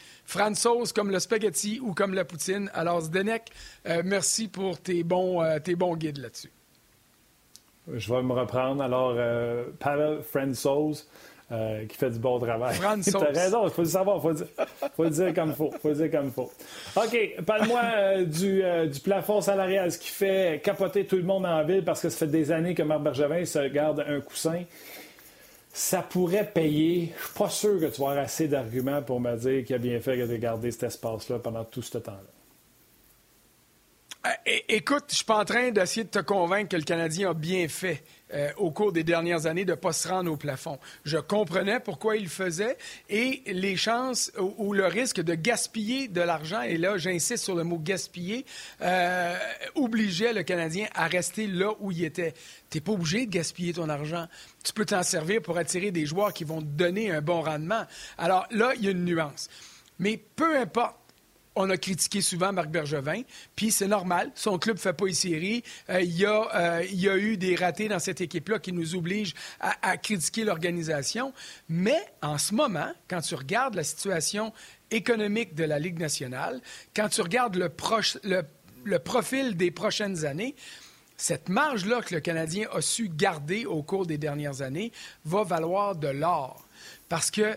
[0.55, 2.70] Sauce comme le spaghetti ou comme la poutine.
[2.72, 3.50] Alors, Zdenek,
[3.87, 6.52] euh, merci pour tes bons, euh, tes bons guides là-dessus.
[7.92, 8.83] Je vais me reprendre.
[8.83, 9.14] Alors,
[9.78, 11.07] Pavel Sauce.
[11.52, 12.78] Euh, qui fait du bon travail.
[13.04, 14.22] tu as raison, il faut le savoir, il
[14.96, 15.70] faut, le dire comme il faut.
[15.82, 16.50] faut le dire comme faut.
[16.96, 21.44] OK, parle-moi euh, du, euh, du, plafond salarial, ce qui fait capoter tout le monde
[21.44, 24.62] en ville parce que ça fait des années que Marc Bergevin se garde un coussin.
[25.74, 27.12] Ça pourrait payer.
[27.18, 29.78] Je suis pas sûr que tu vas avoir assez d'arguments pour me dire qu'il a
[29.78, 32.32] bien fait de garder cet espace-là pendant tout ce temps-là.
[34.68, 37.66] Écoute, je suis pas en train d'essayer de te convaincre que le Canadien a bien
[37.68, 38.02] fait.
[38.34, 40.78] Euh, au cours des dernières années de ne pas se rendre au plafond.
[41.04, 42.78] Je comprenais pourquoi il le faisait
[43.10, 47.62] et les chances ou, le risque de gaspiller de l'argent, et là j'insiste sur le
[47.62, 48.46] mot gaspiller,
[48.80, 49.36] euh,
[49.74, 52.32] obligeait le Canadien à rester là où il était.
[52.70, 54.26] Tu n'es pas obligé de gaspiller ton argent.
[54.64, 57.84] Tu peux t'en servir pour attirer des joueurs qui vont te donner un bon rendement.
[58.16, 59.50] Alors là, il y a une nuance.
[59.98, 60.96] Mais peu importe
[61.54, 63.22] on a critiqué souvent Marc Bergevin,
[63.56, 65.62] puis c'est normal, son club ne fait pas les séries.
[65.90, 69.96] Euh, il, y a, euh, eu des ratés dans cette équipe-là qui nous obligent à,
[69.96, 71.32] critiquer l'organisation.
[71.68, 74.52] Mais en ce moment, quand tu regardes la situation
[74.90, 76.60] économique de la Ligue nationale,
[76.94, 77.70] quand tu regardes le,
[78.84, 80.54] le profil des prochaines années,
[81.16, 84.90] cette marge-là que le Canadien a su garder au cours des dernières années
[85.24, 86.66] va valoir de l'or.
[87.08, 87.56] Parce que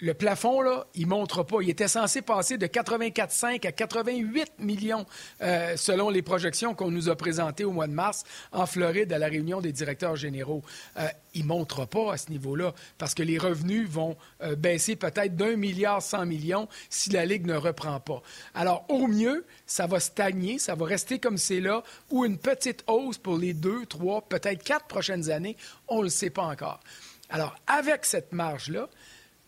[0.00, 1.58] le plafond, là, il ne montre pas.
[1.60, 5.06] Il était censé passer de 84,5 à 88 millions
[5.42, 9.18] euh, selon les projections qu'on nous a présentées au mois de mars en Floride à
[9.18, 10.62] la réunion des directeurs généraux.
[10.98, 14.96] Euh, il ne montre pas à ce niveau-là parce que les revenus vont euh, baisser
[14.96, 18.22] peut-être d'un milliard cent millions si la Ligue ne reprend pas.
[18.54, 22.84] Alors, au mieux, ça va stagner, ça va rester comme c'est là ou une petite
[22.86, 25.56] hausse pour les deux, trois, peut-être quatre prochaines années.
[25.88, 26.80] On ne le sait pas encore.
[27.28, 28.88] Alors, avec cette marge-là,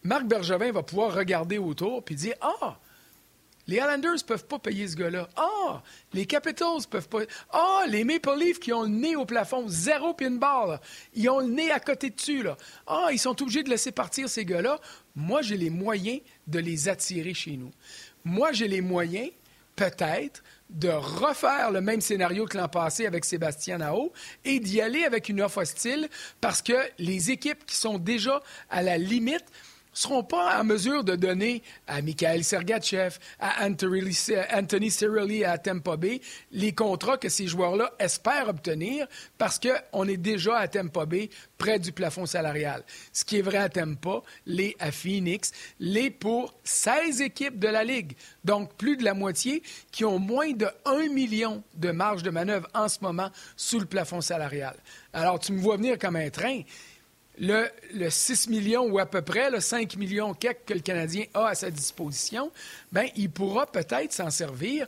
[0.02, 2.78] Marc Bergevin va pouvoir regarder autour puis dire Ah,
[3.68, 5.28] les Islanders ne peuvent pas payer ce gars-là.
[5.36, 7.20] Ah, les Capitals peuvent pas.
[7.50, 10.80] Ah, les Maple Leafs qui ont le nez au plafond, zéro pinball.
[11.14, 12.42] Ils ont le nez à côté dessus.
[12.42, 12.56] Là.
[12.86, 14.80] Ah, ils sont obligés de laisser partir ces gars-là.
[15.14, 17.70] Moi, j'ai les moyens de les attirer chez nous.
[18.24, 19.30] Moi, j'ai les moyens,
[19.76, 24.12] peut-être, de refaire le même scénario que l'an passé avec Sébastien Nao
[24.44, 26.08] et d'y aller avec une offre hostile
[26.40, 29.44] parce que les équipes qui sont déjà à la limite
[29.92, 36.20] seront pas en mesure de donner à Mikhail Sergachev, à Anthony Cirelli à Tampa Bay
[36.50, 39.07] les contrats que ces joueurs-là espèrent obtenir
[39.38, 42.83] parce qu'on est déjà à Tampa Bay près du plafond salarial.
[43.12, 47.85] Ce qui est vrai à Tampa, les à Phoenix, les pour 16 équipes de la
[47.85, 48.12] Ligue.
[48.44, 52.68] Donc, plus de la moitié qui ont moins de 1 million de marge de manœuvre
[52.74, 54.74] en ce moment sous le plafond salarial.
[55.12, 56.62] Alors, tu me vois venir comme un train
[57.38, 57.68] le,
[58.09, 61.71] 6 millions ou à peu près, le 5 millions que le Canadien a à sa
[61.71, 62.51] disposition,
[62.90, 64.87] ben, il pourra peut-être s'en servir,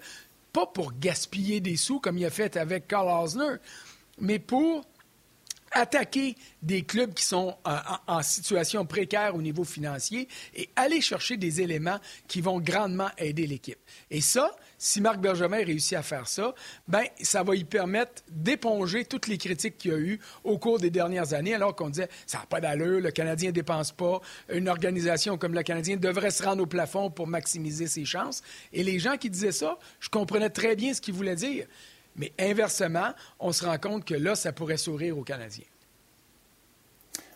[0.53, 3.57] pas pour gaspiller des sous comme il a fait avec Carl Osner,
[4.19, 4.85] mais pour
[5.75, 11.61] attaquer des clubs qui sont en, situation précaire au niveau financier et aller chercher des
[11.61, 13.79] éléments qui vont grandement aider l'équipe.
[14.11, 16.55] Et ça, si Marc Bergevin réussit à faire ça,
[16.89, 20.79] ben ça va lui permettre d'éponger toutes les critiques qu'il y a eu au cours
[20.79, 24.21] des dernières années, alors qu'on disait ça n'a pas d'allure, le Canadien ne dépense pas,
[24.53, 28.43] une organisation comme le Canadien devrait se rendre au plafond pour maximiser ses chances.
[28.73, 31.67] Et les gens qui disaient ça, je comprenais très bien ce qu'ils voulaient dire.
[32.17, 35.65] Mais inversement, on se rend compte que là, ça pourrait sourire aux Canadiens.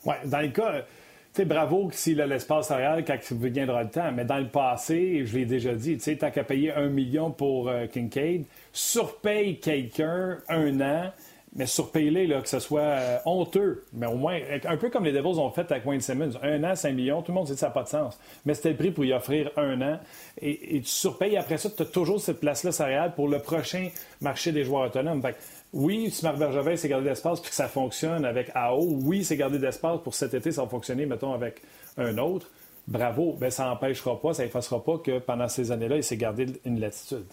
[0.05, 0.87] Oui, dans le cas,
[1.35, 4.11] sais, bravo s'il a l'espace salarial quand il viendra le temps.
[4.13, 7.31] Mais dans le passé, je l'ai déjà dit, tu sais, tant qu'à payer un million
[7.31, 11.13] pour euh, Kincaid, surpaye quelqu'un un an,
[11.55, 13.85] mais surpaye-les, que ce soit euh, honteux.
[13.93, 16.33] Mais au moins, un peu comme les Devils ont fait avec Wayne Simmons.
[16.43, 18.19] Un an, 5 millions, tout le monde dit que ça n'a pas de sens.
[18.45, 19.99] Mais c'était le prix pour y offrir un an.
[20.41, 23.89] Et, tu surpayes après ça, tu as toujours cette place-là salariale pour le prochain
[24.21, 25.23] marché des joueurs autonomes.
[25.73, 29.37] Oui, si Marc Bergevin s'est gardé d'espace puis que ça fonctionne avec AO, oui, c'est
[29.37, 31.63] gardé d'espace pour cet été, ça va fonctionner, mettons, avec
[31.97, 32.51] un autre.
[32.87, 36.47] Bravo, ben, ça n'empêchera pas, ça n'effacera pas que pendant ces années-là, il s'est gardé
[36.65, 37.27] une latitude.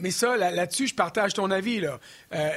[0.00, 1.80] Mais ça, là-dessus, je partage ton avis.
[1.80, 2.00] Là.
[2.34, 2.50] Euh,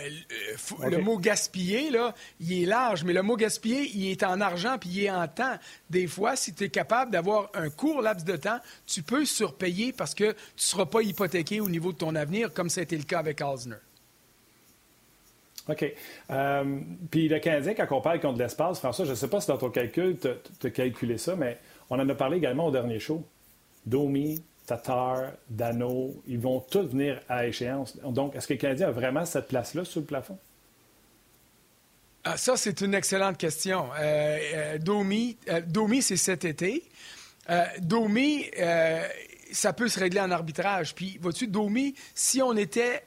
[0.89, 4.77] le mot gaspiller, là, il est large, mais le mot gaspiller, il est en argent
[4.79, 5.55] puis il est en temps.
[5.89, 9.93] Des fois, si tu es capable d'avoir un court laps de temps, tu peux surpayer
[9.93, 12.83] parce que tu ne seras pas hypothéqué au niveau de ton avenir, comme ça a
[12.83, 13.75] été le cas avec Alzner.
[15.67, 15.93] OK.
[16.29, 19.47] Euh, puis le Canadien, quand on parle contre l'espace, François, je ne sais pas si
[19.47, 22.99] dans ton calcul, tu as calculé ça, mais on en a parlé également au dernier
[22.99, 23.23] show.
[23.85, 27.97] Domi, Tatar, Dano, ils vont tous venir à échéance.
[27.97, 30.37] Donc, est-ce que le Canadien a vraiment cette place-là sur le plafond?
[32.23, 33.85] Ah, ça, c'est une excellente question.
[33.99, 36.83] Euh, euh, Domi, euh, Domi c'est cet été.
[37.79, 38.45] Domi,
[39.51, 40.95] ça peut se régler en arbitrage.
[40.95, 43.03] Puis, vois-tu, Domi, si on était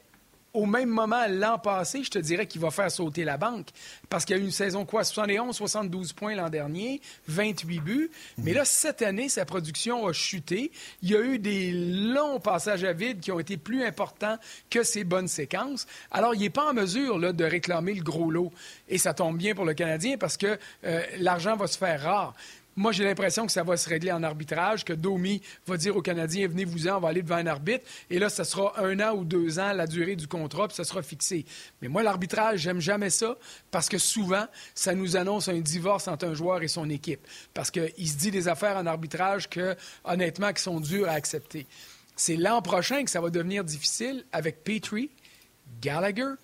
[0.55, 3.69] au même moment l'an passé, je te dirais qu'il va faire sauter la banque.
[4.09, 8.11] Parce qu'il y a eu une saison, quoi, 71, 72 points l'an dernier, 28 buts.
[8.39, 10.73] Mais là, cette année, sa production a chuté.
[11.03, 14.39] Il y a eu des longs passages à vide qui ont été plus importants
[14.71, 15.87] que ses bonnes séquences.
[16.11, 18.53] Alors, il n'est pas en mesure là, de réclamer le gros lot.
[18.89, 22.35] Et ça tombe bien pour le Canadien parce que euh, l'argent va se faire rare.
[22.79, 26.01] Moi, j'ai l'impression que ça va se régler en arbitrage, que Domi va dire aux
[26.01, 27.85] Canadiens, venez-vous-en, on va aller devant un arbitre.
[28.09, 30.85] Et là, ça sera un an ou deux ans la durée du contrat, puis ça
[30.85, 31.45] sera fixé.
[31.83, 33.37] Mais moi, l'arbitrage, j'aime jamais ça,
[33.73, 37.27] parce que souvent, ça nous annonce un divorce entre un joueur et son équipe.
[37.53, 41.67] Parce qu'il se dit des affaires en arbitrage que, honnêtement, qui sont dures à accepter.
[42.15, 45.11] C'est l'an prochain que ça va devenir difficile avec Petrie,
[45.83, 46.35] Gallagher,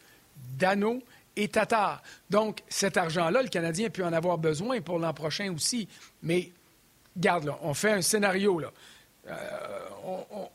[0.58, 1.00] Dano
[1.36, 2.02] et Tatar.
[2.30, 5.88] Donc, cet argent-là, le Canadien peut en avoir besoin pour l'an prochain aussi.
[6.22, 6.50] Mais,
[7.16, 8.72] garde, là, on fait un scénario, là.
[9.26, 9.34] Euh,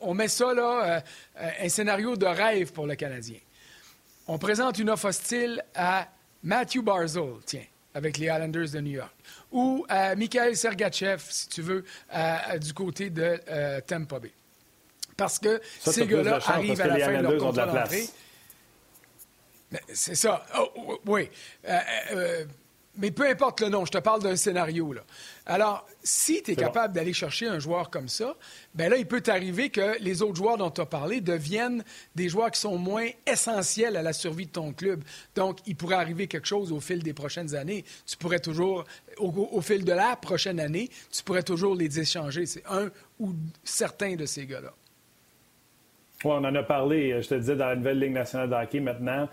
[0.00, 1.02] on, met ça, là,
[1.40, 3.38] euh, un scénario de rêve pour le Canadien.
[4.28, 6.06] On présente une offre hostile à
[6.44, 7.64] Matthew Barzell, tiens,
[7.94, 9.12] avec les Islanders de New York,
[9.50, 11.84] ou à Mikhail Sergachev, si tu veux,
[12.60, 14.30] du côté de euh, Tampa Bay.
[15.16, 18.08] Parce que ces gars-là arrivent à la fin de leur contrat d'entrée.
[19.92, 20.44] C'est ça.
[20.58, 21.28] Oh, oui.
[21.68, 21.78] Euh,
[22.12, 22.44] euh,
[22.96, 24.92] mais peu importe le nom, je te parle d'un scénario.
[24.92, 25.02] Là.
[25.46, 28.34] Alors, si tu es capable d'aller chercher un joueur comme ça,
[28.74, 31.84] ben là, il peut t'arriver que les autres joueurs dont tu as parlé deviennent
[32.16, 35.04] des joueurs qui sont moins essentiels à la survie de ton club.
[35.36, 37.84] Donc, il pourrait arriver quelque chose au fil des prochaines années.
[38.06, 38.84] Tu pourrais toujours,
[39.18, 42.44] au, fil de la prochaine année, tu pourrais toujours les échanger.
[42.44, 44.72] C'est un ou certains de ces gars-là.
[46.24, 48.80] Oui, on en a parlé, je te disais, dans la nouvelle Ligue nationale de hockey
[48.80, 49.28] maintenant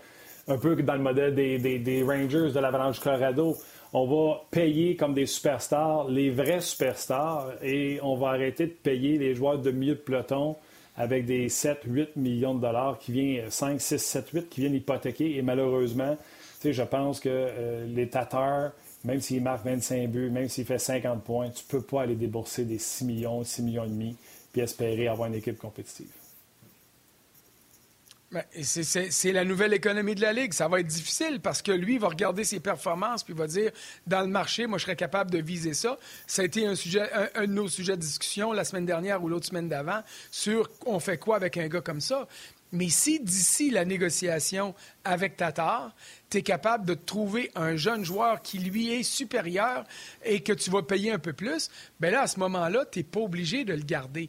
[0.48, 3.56] un peu dans le modèle des, Rangers de l'Avalanche Colorado.
[3.92, 9.18] On va payer comme des superstars, les vrais superstars, et on va arrêter de payer
[9.18, 10.56] les joueurs de milieu de peloton
[10.96, 14.74] avec des 7, 8 millions de dollars qui viennent, 5, 6, 7, 8, qui viennent
[14.74, 15.36] hypothéquer.
[15.36, 16.16] Et malheureusement,
[16.64, 18.72] je pense que euh, les Tatars,
[19.04, 22.16] même s'ils marquent 25 buts, même s'ils font 50 points, tu ne peux pas aller
[22.16, 24.16] débourser des 6 millions, 6 millions et demi,
[24.52, 26.17] puis espérer avoir une équipe compétitive.
[28.30, 30.52] Ben, c'est la nouvelle économie de la Ligue.
[30.52, 33.70] Ça va être difficile parce que lui va regarder ses performances puis va dire
[34.06, 35.98] dans le marché, moi, je serais capable de viser ça.
[36.26, 39.46] Ça a été un, sujet, de nos sujets de discussion la semaine dernière ou l'autre
[39.46, 42.28] semaine d'avant sur on fait quoi avec un gars comme ça.
[42.70, 45.94] Mais si d'ici la négociation avec Tatar,
[46.28, 49.84] tu es capable de trouver un jeune joueur qui lui est supérieur
[50.22, 53.04] et que tu vas payer un peu plus, bien là, à ce moment-là, tu n'es
[53.04, 54.28] pas obligé de le garder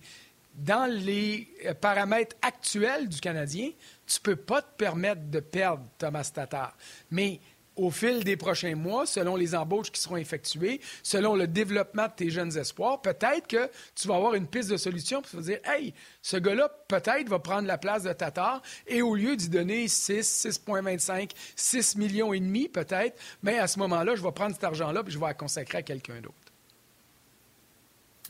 [0.56, 3.72] dans les euh, paramètres actuels du Canadien,
[4.06, 6.76] tu ne peux pas te permettre de perdre Thomas Tatar.
[7.12, 7.40] Mais
[7.80, 12.12] au fil des prochains mois, selon les embauches qui seront effectuées, selon le développement de
[12.14, 15.94] tes jeunes espoirs, peut-être que tu vas avoir une piste de solution pour dire Hey,
[16.22, 20.46] ce gars-là, peut-être, va prendre la place de Tatar et au lieu d'y donner 6,
[20.46, 22.32] 6,25, 6 millions
[22.74, 25.78] peut-être, mais à ce moment-là, je vais prendre cet argent-là et je vais la consacrer
[25.78, 26.49] à quelqu'un d'autre.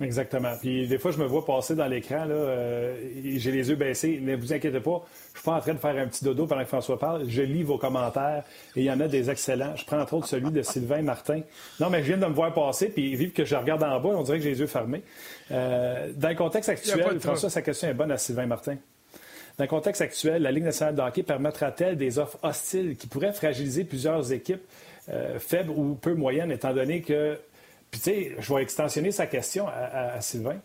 [0.01, 0.53] Exactement.
[0.61, 2.95] Puis des fois, je me vois passer dans l'écran, là, euh,
[3.35, 4.19] j'ai les yeux baissés.
[4.21, 6.61] Ne vous inquiétez pas, je suis pas en train de faire un petit dodo pendant
[6.61, 7.25] que François parle.
[7.27, 8.43] Je lis vos commentaires
[8.77, 9.75] et il y en a des excellents.
[9.75, 11.41] Je prends entre autres celui de Sylvain Martin.
[11.81, 14.09] Non, mais je viens de me voir passer, puis vu que je regarde en bas,
[14.09, 15.01] on dirait que j'ai les yeux fermés.
[15.51, 18.77] Euh, dans le contexte actuel, François, sa question est bonne à Sylvain Martin.
[19.57, 23.33] Dans le contexte actuel, la Ligue nationale de hockey permettra-t-elle des offres hostiles qui pourraient
[23.33, 24.61] fragiliser plusieurs équipes
[25.39, 27.37] faible ou peu moyenne, étant donné que.
[27.91, 30.57] Puis, tu sais, je vais extensionner sa question à, Sylvain.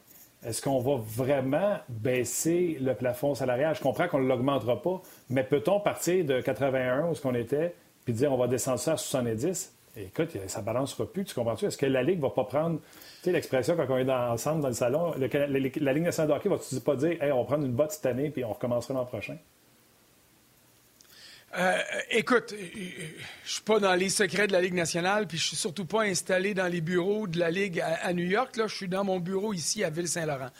[0.45, 3.75] Est-ce qu'on va vraiment baisser le plafond salarial?
[3.75, 7.75] Je comprends qu'on ne l'augmentera pas, mais peut-on partir de 81 où ce qu'on était,
[8.05, 9.75] puis dire on va descendre ça à 70?
[9.97, 11.67] écoute, ça ne balancera plus, tu comprends-tu?
[11.67, 14.61] Est-ce que la Ligue ne va pas prendre, tu sais, l'expression quand on est ensemble
[14.61, 17.65] dans le salon, la, Ligue nationale de hockey va-tu pas dire, hey, on va prendre
[17.65, 19.37] une botte cette année, puis on recommencera l'an prochain?
[21.57, 21.79] Euh,
[22.11, 22.57] écoute, euh,
[23.45, 26.03] je suis pas dans les secrets de la Ligue nationale, puis je suis surtout pas
[26.03, 28.57] installé dans les bureaux de la Ligue à, New York.
[28.57, 30.51] Là, je suis dans mon bureau ici à Ville-Saint-Laurent.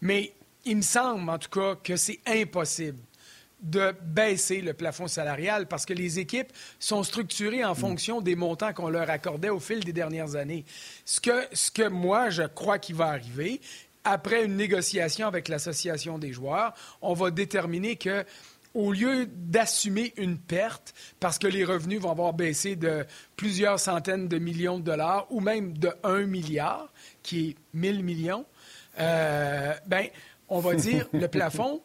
[0.00, 0.32] Mais
[0.64, 2.98] il me semble, en tout cas, que c'est impossible
[3.60, 8.72] de baisser le plafond salarial parce que les équipes sont structurées en fonction des montants
[8.72, 10.64] qu'on leur accordait au fil des dernières années.
[11.04, 13.60] Ce que, ce que moi, je crois qu'il va arriver,
[14.04, 18.24] après une négociation avec l'association des joueurs, on va déterminer que
[18.74, 23.04] au lieu d'assumer une perte parce que les revenus vont avoir baissé de
[23.36, 28.44] plusieurs centaines de millions de dollars ou même de 1 milliard, qui est 1000 millions,
[29.00, 30.06] euh, ben,
[30.48, 31.82] on va dire le plafond,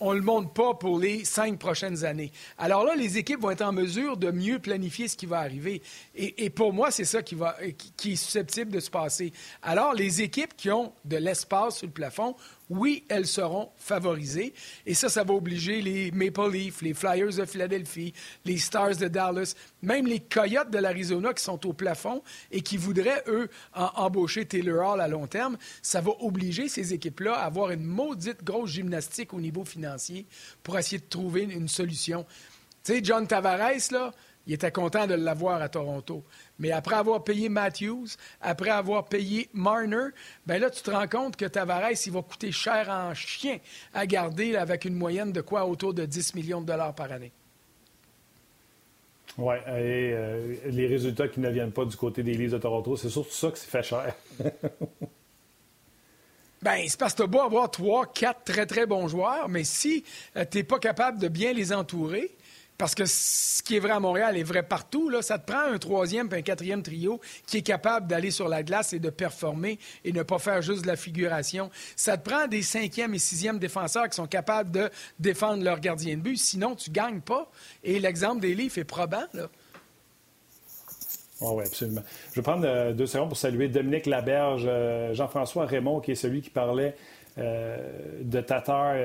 [0.00, 2.32] on ne le monte pas pour les cinq prochaines années.
[2.58, 5.82] Alors là, les équipes vont être en mesure de mieux planifier ce qui va arriver.
[6.14, 7.56] Et, pour moi, c'est ça qui, va,
[7.96, 9.32] qui est susceptible de se passer.
[9.62, 12.36] Alors, les équipes qui ont de l'espace sur le plafond
[12.70, 14.54] oui, elles seront favorisées.
[14.86, 19.08] Et ça, ça va obliger les Maple Leafs, les Flyers de Philadelphie, les Stars de
[19.08, 24.46] Dallas, même les Coyotes de l'Arizona qui sont au plafond et qui voudraient, eux, embaucher
[24.46, 25.58] Taylor Hall à long terme.
[25.82, 30.26] Ça va obliger ces équipes-là à avoir une maudite grosse gymnastique au niveau financier
[30.62, 32.24] pour essayer de trouver une solution.
[32.82, 34.12] Tu sais, John Tavares, là,
[34.46, 36.24] il était content de l'avoir à Toronto.
[36.58, 38.06] Mais après avoir payé Matthews,
[38.40, 40.08] après avoir payé Marner,
[40.46, 43.58] ben là, tu te rends compte que Tavares, il va coûter cher en chien
[43.92, 47.32] à garder avec une moyenne de quoi autour de 10 millions de dollars par année.
[49.36, 52.96] Oui, et euh, les résultats qui ne viennent pas du côté des Leafs de Toronto,
[52.96, 54.14] c'est surtout ça qui fait cher.
[56.62, 60.02] Ben, c'est parce que tu beau avoir trois, quatre très, très bons joueurs, mais si
[60.34, 62.34] euh, tu n'es pas capable de bien les entourer,
[62.76, 65.08] parce que ce qui est vrai à Montréal est vrai partout.
[65.08, 65.22] Là.
[65.22, 68.62] Ça te prend un troisième et un quatrième trio qui est capable d'aller sur la
[68.62, 71.70] glace et de performer et ne pas faire juste de la figuration.
[71.94, 76.16] Ça te prend des cinquième et sixième défenseurs qui sont capables de défendre leur gardien
[76.16, 76.36] de but.
[76.36, 77.50] Sinon, tu ne gagnes pas.
[77.84, 79.24] Et l'exemple des livres est probant.
[79.34, 79.48] Là.
[81.40, 82.02] oui, absolument.
[82.30, 86.16] Je vais prendre euh, deux secondes pour saluer Dominique Laberge, euh, Jean-François Raymond, qui est
[86.16, 86.96] celui qui parlait
[87.38, 87.76] euh,
[88.20, 88.96] de Tatar,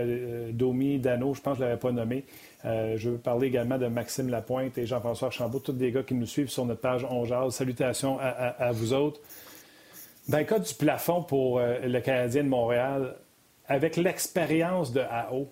[0.51, 2.25] Domi, Dano, je pense que je ne l'avais pas nommé.
[2.65, 6.13] Euh, je veux parler également de Maxime Lapointe et Jean-François Chambaud, tous des gars qui
[6.13, 9.21] nous suivent sur notre page On Salutations à, vous autres.
[10.27, 13.15] Dans le cas du plafond pour euh, le Canadien de Montréal,
[13.67, 15.49] avec l'expérience de AO,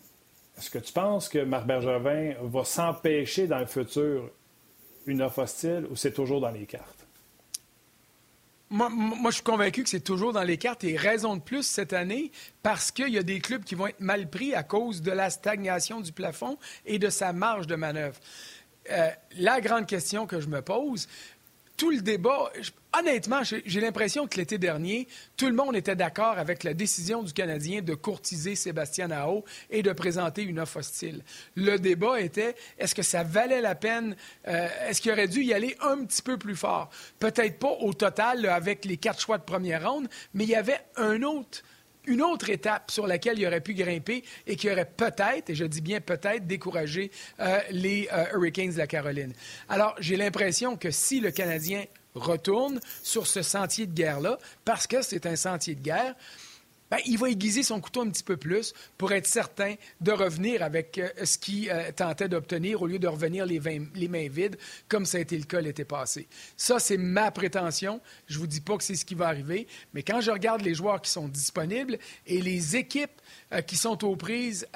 [0.57, 4.29] est-ce que tu penses que Marc Bergevin va s'empêcher dans le futur
[5.05, 6.96] une offre hostile ou c'est toujours dans les cartes?
[8.69, 8.89] Moi,
[9.31, 12.31] je suis convaincu que c'est toujours dans les cartes et raison de plus cette année
[12.63, 15.29] parce qu'il y a des clubs qui vont être mal pris à cause de la
[15.29, 18.19] stagnation du plafond et de sa marge de manœuvre.
[18.91, 21.07] Euh, la grande question que je me pose,
[21.77, 22.51] tout le débat,
[22.99, 27.33] honnêtement, j'ai l'impression que l'été dernier, tout le monde était d'accord avec la décision du
[27.33, 31.23] Canadien de courtiser Sébastien Nao et de présenter une offre hostile.
[31.55, 34.15] Le débat était, est-ce que ça valait la peine,
[34.47, 36.89] euh, est-ce qu'il aurait dû y aller un petit peu plus fort?
[37.19, 40.81] Peut-être pas au total avec les quatre choix de première ronde, mais il y avait
[40.97, 41.25] une
[42.21, 45.81] autre étape sur laquelle il aurait pu grimper et qui aurait peut-être, et je dis
[45.81, 49.33] bien peut-être, découragé euh, les euh, Hurricanes de la Caroline.
[49.69, 51.83] Alors, j'ai l'impression que si le Canadien
[52.17, 56.15] retourne sur ce sentier de guerre-là, parce que c'est un sentier de guerre,
[56.89, 60.63] ben, il va aiguiser son couteau un petit peu plus pour être certain de revenir
[60.63, 63.59] avec euh, ce qu'il euh, tentait d'obtenir au lieu de revenir les,
[63.93, 66.27] les, mains vides, comme ça a été le cas l'été passé.
[66.55, 67.99] Ça, c'est ma prétention.
[68.27, 70.73] Je vous dis pas que c'est ce qui va arriver, mais quand je regarde les
[70.73, 74.67] joueurs qui sont disponibles et les équipes euh, qui sont aux prises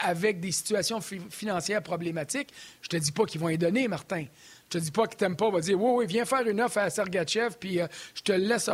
[0.00, 4.26] avec des situations financières problématiques, je ne te dis pas qu'ils vont y donner, Martin.
[4.70, 6.78] Je te dis pas qu'il t'aime pas, va dire Oui, oui, viens faire une offre
[6.78, 8.68] à Sergachev, puis euh, je te laisse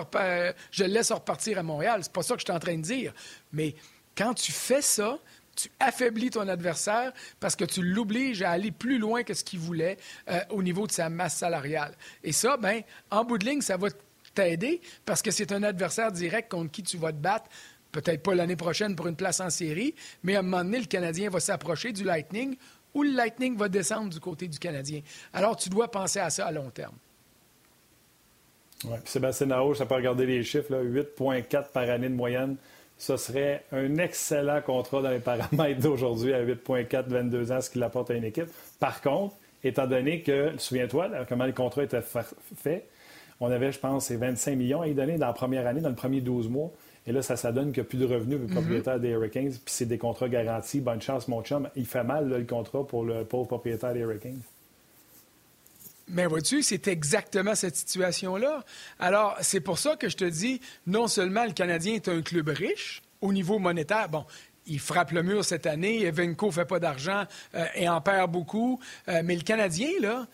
[0.72, 2.00] je laisse repartir à Montréal.
[2.02, 3.14] C'est pas ça que je suis en train de dire.
[3.52, 3.76] Mais
[4.16, 5.18] quand tu fais ça,
[5.54, 9.60] tu affaiblis ton adversaire parce que tu l'obliges à aller plus loin que ce qu'il
[9.60, 9.96] voulait
[10.28, 11.94] euh, au niveau de sa masse salariale.
[12.24, 13.88] Et ça, ben, en bout de ligne, ça va
[14.34, 17.48] t'aider parce que c'est un adversaire direct contre qui tu vas te battre.
[17.92, 20.86] Peut-être pas l'année prochaine pour une place en série, mais à un moment donné, le
[20.86, 22.56] Canadien va s'approcher du Lightning
[22.94, 25.00] ou le Lightning va descendre du côté du Canadien.
[25.32, 26.94] Alors, tu dois penser à ça à long terme.
[28.84, 32.56] Oui, Sébastien Nao, ça peut regarder les chiffres, 8,4 par année de moyenne.
[32.98, 37.82] Ce serait un excellent contrat dans les paramètres d'aujourd'hui à 8,4, 22 ans, ce qu'il
[37.82, 38.48] apporte à une équipe.
[38.78, 39.34] Par contre,
[39.64, 42.86] étant donné que, souviens-toi, comment les contrats étaient faits,
[43.40, 45.94] on avait, je pense, 25 millions à y donner dans la première année, dans le
[45.94, 46.70] premier 12 mois.
[47.06, 48.60] Et là, ça, ça donne qu'il n'y a plus de revenus pour le mhm.
[48.60, 49.50] propriétaire des Hurricanes.
[49.50, 50.80] Puis c'est des contrats garantis.
[50.80, 51.68] Bonne chance, mon chum.
[51.76, 54.40] Il fait mal, le contrat pour le pauvre propriétaire des Hurricanes.
[56.08, 58.64] Mais vois-tu, c'est exactement cette situation-là.
[58.98, 62.48] Alors, c'est pour ça que je te dis, non seulement le Canadien est un club
[62.48, 64.26] riche au niveau monétaire, bon,
[64.66, 67.24] il frappe le mur cette année, Evenco ne fait pas d'argent
[67.54, 70.26] euh, et en perd beaucoup, euh, mais le Canadien, là,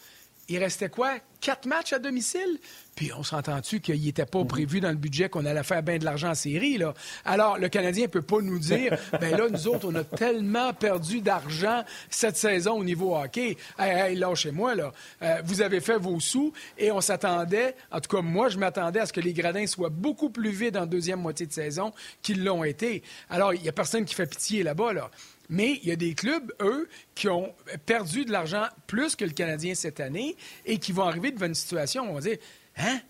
[0.51, 1.15] il restait quoi?
[1.41, 2.59] Quatre matchs à domicile?
[2.97, 6.05] Puis on s'entend-tu qu'il n'était pas prévu dans le budget qu'on allait faire bien de
[6.05, 6.93] l'argent en série, là?
[7.25, 10.75] Alors, le Canadien ne peut pas nous dire, ben là, nous autres, on a tellement
[10.75, 13.57] perdu d'argent cette saison au niveau hockey.
[13.79, 14.93] Hey, hey lâchez-moi, là.
[15.23, 18.99] Euh, vous avez fait vos sous et on s'attendait, en tout cas, moi, je m'attendais
[18.99, 21.93] à ce que les gradins soient beaucoup plus vides en deuxième moitié de saison
[22.23, 23.05] qu'ils l'ont été.
[23.31, 25.11] Alors, il n'y a personne qui fait pitié là-bas, là.
[25.51, 27.53] Mais il y a des clubs, eux, qui ont
[27.85, 31.55] perdu de l'argent plus que le Canadien cette année et qui vont arriver devant une
[31.55, 32.39] situation où on va dire
[32.77, 33.01] Hein?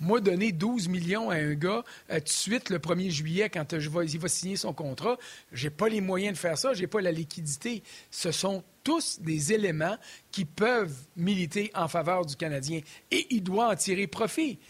[0.00, 3.72] Moi, donner 12 millions à un gars euh, tout de suite le 1er juillet, quand
[3.72, 5.18] il va signer son contrat,
[5.52, 7.82] j'ai pas les moyens de faire ça, j'ai pas la liquidité.
[8.12, 9.96] Ce sont tous des éléments
[10.30, 12.80] qui peuvent militer en faveur du Canadien
[13.10, 14.60] et il doit en tirer profit.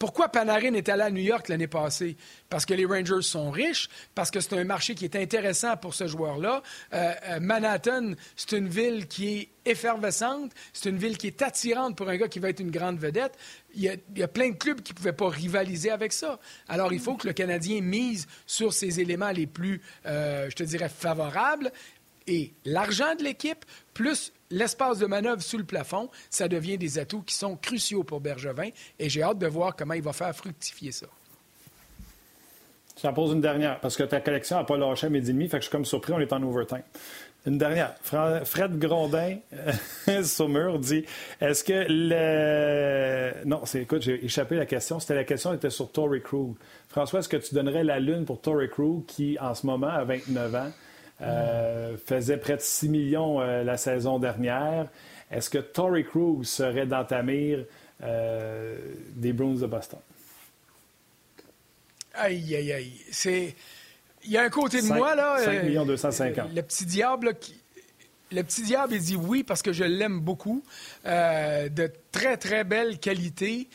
[0.00, 2.16] Pourquoi Panarin est allé à New York l'année passée?
[2.48, 5.92] Parce que les Rangers sont riches, parce que c'est un marché qui est intéressant pour
[5.92, 6.62] ce joueur-là.
[6.94, 11.96] Euh, euh, Manhattan, c'est une ville qui est effervescente, c'est une ville qui est attirante
[11.96, 13.36] pour un gars qui va être une grande vedette.
[13.74, 16.40] Il y a, plein de clubs qui ne pouvaient pas rivaliser avec ça.
[16.66, 20.62] Alors, il faut que le Canadien mise sur ces éléments les plus, euh, je te
[20.62, 21.70] dirais, favorables.
[22.26, 23.64] Et l'argent de l'équipe,
[23.94, 28.20] plus l'espace de manœuvre sous le plafond, ça devient des atouts qui sont cruciaux pour
[28.20, 31.06] Bergevin et j'ai hâte de voir comment il va faire fructifier ça.
[33.02, 35.48] J'en pose une dernière, parce que ta collection n'a pas lâché à midi et demi,
[35.48, 36.82] fait que je suis comme surpris, on est en overtime.
[37.46, 37.94] Une dernière.
[38.02, 39.38] Fred Grondin,
[40.22, 41.06] Saumur, dit
[41.40, 43.46] Est-ce que le.
[43.46, 45.00] Non, écoute, j'ai échappé la question.
[45.00, 46.54] C'était la question était sur Tory Krug.
[46.90, 50.04] François, est-ce que tu donnerais la lune pour Tory Krug, qui, en ce moment, a
[50.04, 50.70] 29 ans,
[51.22, 54.86] euh, faisait près de 6 millions euh, la saison dernière.
[55.30, 57.64] Est-ce que Tory Cruz serait dans ta mire
[58.02, 58.76] euh,
[59.14, 59.98] des Bruins de Boston?
[62.14, 62.92] Aïe, aïe, aïe.
[63.10, 63.54] C'est...
[64.24, 65.38] Il y a un côté de moi, là.
[65.44, 66.54] 5 millions 250.
[66.54, 67.54] Le petit diable qui,
[68.32, 70.62] le petit diable, il dit oui parce que je l'aime beaucoup.
[71.04, 73.68] De très, très belle qualité,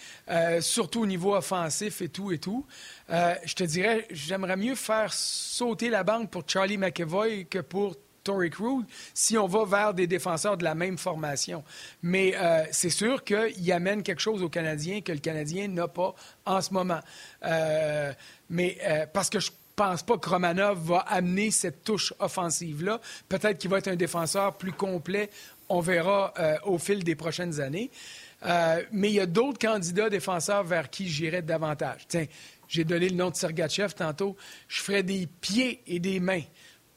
[0.60, 2.66] surtout au niveau offensif et tout et tout.
[3.10, 7.96] Euh, je te dirais, j'aimerais mieux faire sauter la banque pour Charlie McEvoy que pour
[8.24, 8.84] Tory Crew
[9.14, 11.64] si on va vers des défenseurs de la même formation.
[12.02, 12.34] Mais
[12.72, 16.16] c'est sûr qu'il amène quelque chose au Canadien que le Canadien n'a pas
[16.48, 17.02] en ce moment.
[18.50, 18.80] mais
[19.14, 23.00] parce que je pense pas que Romanov va amener cette touche offensive-là.
[23.30, 25.30] Peut-être qu'il va être un défenseur plus complet.
[25.70, 27.92] On verra euh, au fil des prochaines années.
[28.46, 32.06] Euh, mais il y a d'autres candidats défenseurs vers qui j'irais davantage.
[32.08, 32.26] Tiens,
[32.68, 34.36] j'ai donné le nom de Sergachev tantôt.
[34.68, 36.44] Je ferai des pieds et des mains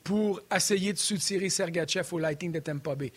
[0.05, 3.13] pour essayer de soutirer Sergachev au Lightning de Tampa Bay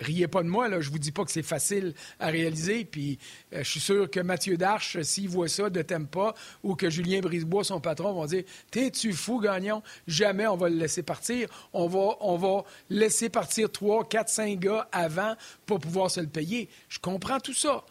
[0.00, 0.80] riez pas de moi, là.
[0.80, 2.84] Je vous dis pas que c'est facile à réaliser.
[2.84, 3.18] Puis
[3.52, 6.90] euh, je suis sûr que Mathieu Darche, s'il voit ça, ne t'aime pas, ou que
[6.90, 9.82] Julien Brisebois, son patron, vont dire T'es-tu fou, Gagnon?
[10.06, 11.48] Jamais on va le laisser partir.
[11.72, 15.34] On va, on va laisser partir trois, quatre, cinq gars avant
[15.64, 16.68] pour pouvoir se le payer.
[16.88, 17.84] Je comprends tout ça.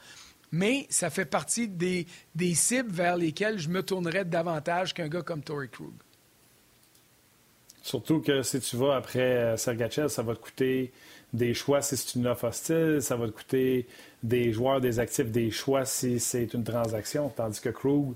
[0.55, 2.07] Mais ça fait partie des,
[2.53, 5.91] cibles vers lesquelles je me tournerais davantage qu'un gars comme Tory Krug.
[7.83, 10.93] Surtout que si tu vas après euh, Sergachev, ça va te coûter
[11.33, 13.85] des choix si c'est une offre hostile, ça va te coûter
[14.23, 18.15] des joueurs, des actifs, des choix si c'est une transaction, tandis que Krug,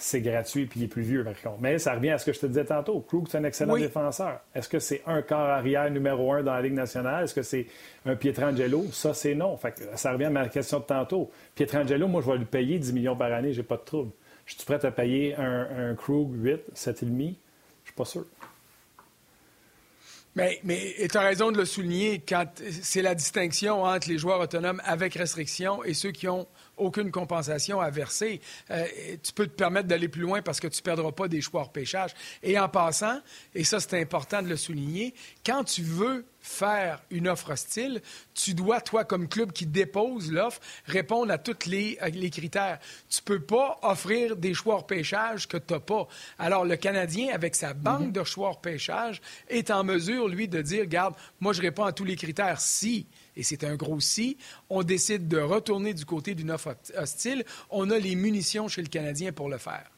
[0.00, 1.60] c'est gratuit puis il est plus vieux par contre.
[1.60, 3.00] Mais ça revient à ce que je te disais tantôt.
[3.00, 4.40] Krug, c'est un excellent défenseur.
[4.54, 7.24] Est-ce que c'est un corps arrière numéro un dans la Ligue nationale?
[7.24, 7.66] Est-ce que c'est
[8.06, 8.86] un Pietrangelo?
[8.92, 9.56] Ça, c'est non.
[9.56, 11.30] Fait ça revient à ma question de tantôt.
[11.56, 14.12] Pietrangelo, moi, je vais lui payer 10 millions par année, j'ai pas de trouble.
[14.46, 17.34] Je suis prêt à payer un, un Krug 8, 7,5?
[17.82, 18.24] Je suis pas sûr.
[20.36, 22.46] Mais, mais tu as raison de le souligner quand
[22.82, 26.46] c'est la distinction entre les joueurs autonomes avec restriction et ceux qui ont
[26.78, 28.40] aucune compensation à verser.
[28.70, 28.86] Euh,
[29.22, 31.62] tu peux te permettre d'aller plus loin parce que tu ne perdras pas des choix
[31.62, 32.14] hors pêchage.
[32.42, 33.20] Et en passant,
[33.54, 35.14] et ça c'est important de le souligner,
[35.44, 38.00] quand tu veux faire une offre hostile,
[38.34, 42.78] tu dois, toi, comme club qui dépose l'offre, répondre à tous les, les, critères.
[43.08, 46.08] Tu ne peux pas offrir des choix hors pêchage que tu n'as pas.
[46.38, 48.12] Alors, le Canadien, avec sa banque mhm.
[48.12, 51.92] de choix hors pêchage, est en mesure, lui, de dire, regarde, moi, je réponds à
[51.92, 53.06] tous les critères si
[53.38, 54.36] et c'est un gros si,
[54.68, 58.88] on décide de retourner du côté d'une offre hostile, on a les munitions chez le
[58.88, 59.88] Canadien pour le faire.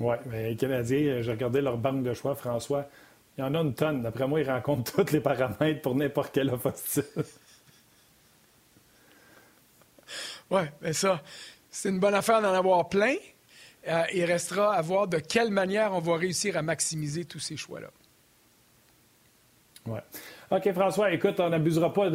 [0.00, 2.88] Oui, mais les Canadiens, j'ai regardé leur banque de choix, François,
[3.38, 4.02] Il y en a une tonne.
[4.02, 6.74] D'après moi, il rencontre tous les paramètres pour n'importe quel offre
[10.50, 11.22] Oui, mais ça,
[11.70, 13.14] c'est une bonne affaire d'en avoir plein.
[13.88, 17.56] Euh, il restera à voir de quelle manière on va réussir à maximiser tous ces
[17.56, 17.90] choix-là.
[19.86, 20.00] Oui.
[20.50, 22.08] OK, François, écoute, on n'abusera pas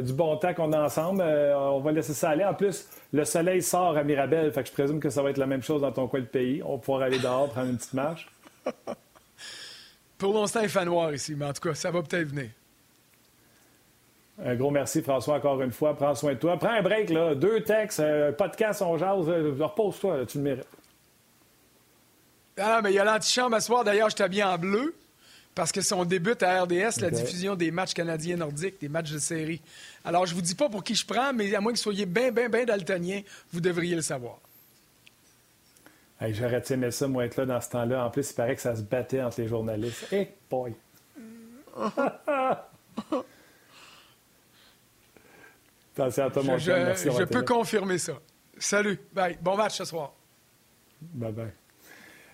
[0.00, 1.20] du bon temps qu'on a ensemble.
[1.20, 2.44] Euh, on va laisser ça aller.
[2.44, 5.36] En plus, le soleil sort à Mirabel, fait que je présume que ça va être
[5.36, 6.62] la même chose dans ton coin de pays.
[6.64, 8.26] On va pouvoir aller dehors, prendre une petite marche.
[10.18, 12.48] Pour l'instant, il fait noir ici, mais en tout cas, ça va peut-être venir.
[14.42, 15.94] Un gros merci, François, encore une fois.
[15.94, 16.56] Prends soin de toi.
[16.56, 17.34] Prends un break, là.
[17.34, 19.28] Deux textes, un podcast, on jase.
[19.28, 20.68] Euh, repose-toi, tu le mérites.
[22.56, 23.84] Ah, mais il y a l'antichambre à soir.
[23.84, 24.94] D'ailleurs, je t'habille en bleu
[25.58, 29.18] parce que son débute à RDS, la diffusion des matchs canadiens nordiques, des matchs de
[29.18, 29.60] série.
[30.04, 32.06] Alors, je vous dis pas pour qui je prends, mais à moins que vous soyez
[32.06, 34.38] bien, bien, bien daltonien, vous devriez le savoir.
[36.20, 38.06] J'aurais aimé ça, moi, être là dans ce temps-là.
[38.06, 40.06] En plus, il paraît que ça se battait entre les journalistes.
[40.12, 40.74] Eh, hey, boy!
[45.96, 48.12] Attention à toi, mon Je, Merci je peux confirmer ça.
[48.58, 49.00] Salut.
[49.12, 49.36] Bye.
[49.42, 50.12] Bon match ce soir.
[51.00, 51.52] Bye bye.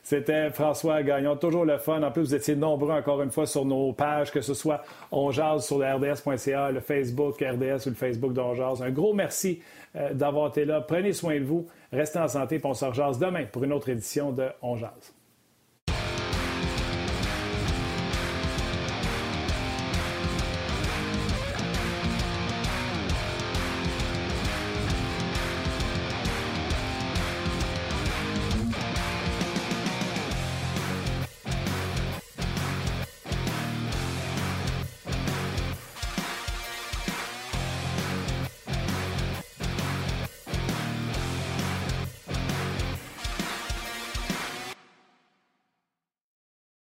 [0.05, 1.35] C'était François Gagnon.
[1.37, 2.03] Toujours le fun.
[2.03, 5.33] En plus, vous étiez nombreux encore une fois sur nos pages, que ce soit On
[5.63, 9.63] sur le le Facebook RDS ou le Facebook d'On Un gros merci
[9.97, 10.83] euh, d'avoir été là.
[10.83, 11.67] Prenez soin de vous.
[11.91, 12.85] Restez en santé et on se
[13.19, 14.77] demain pour une autre édition de On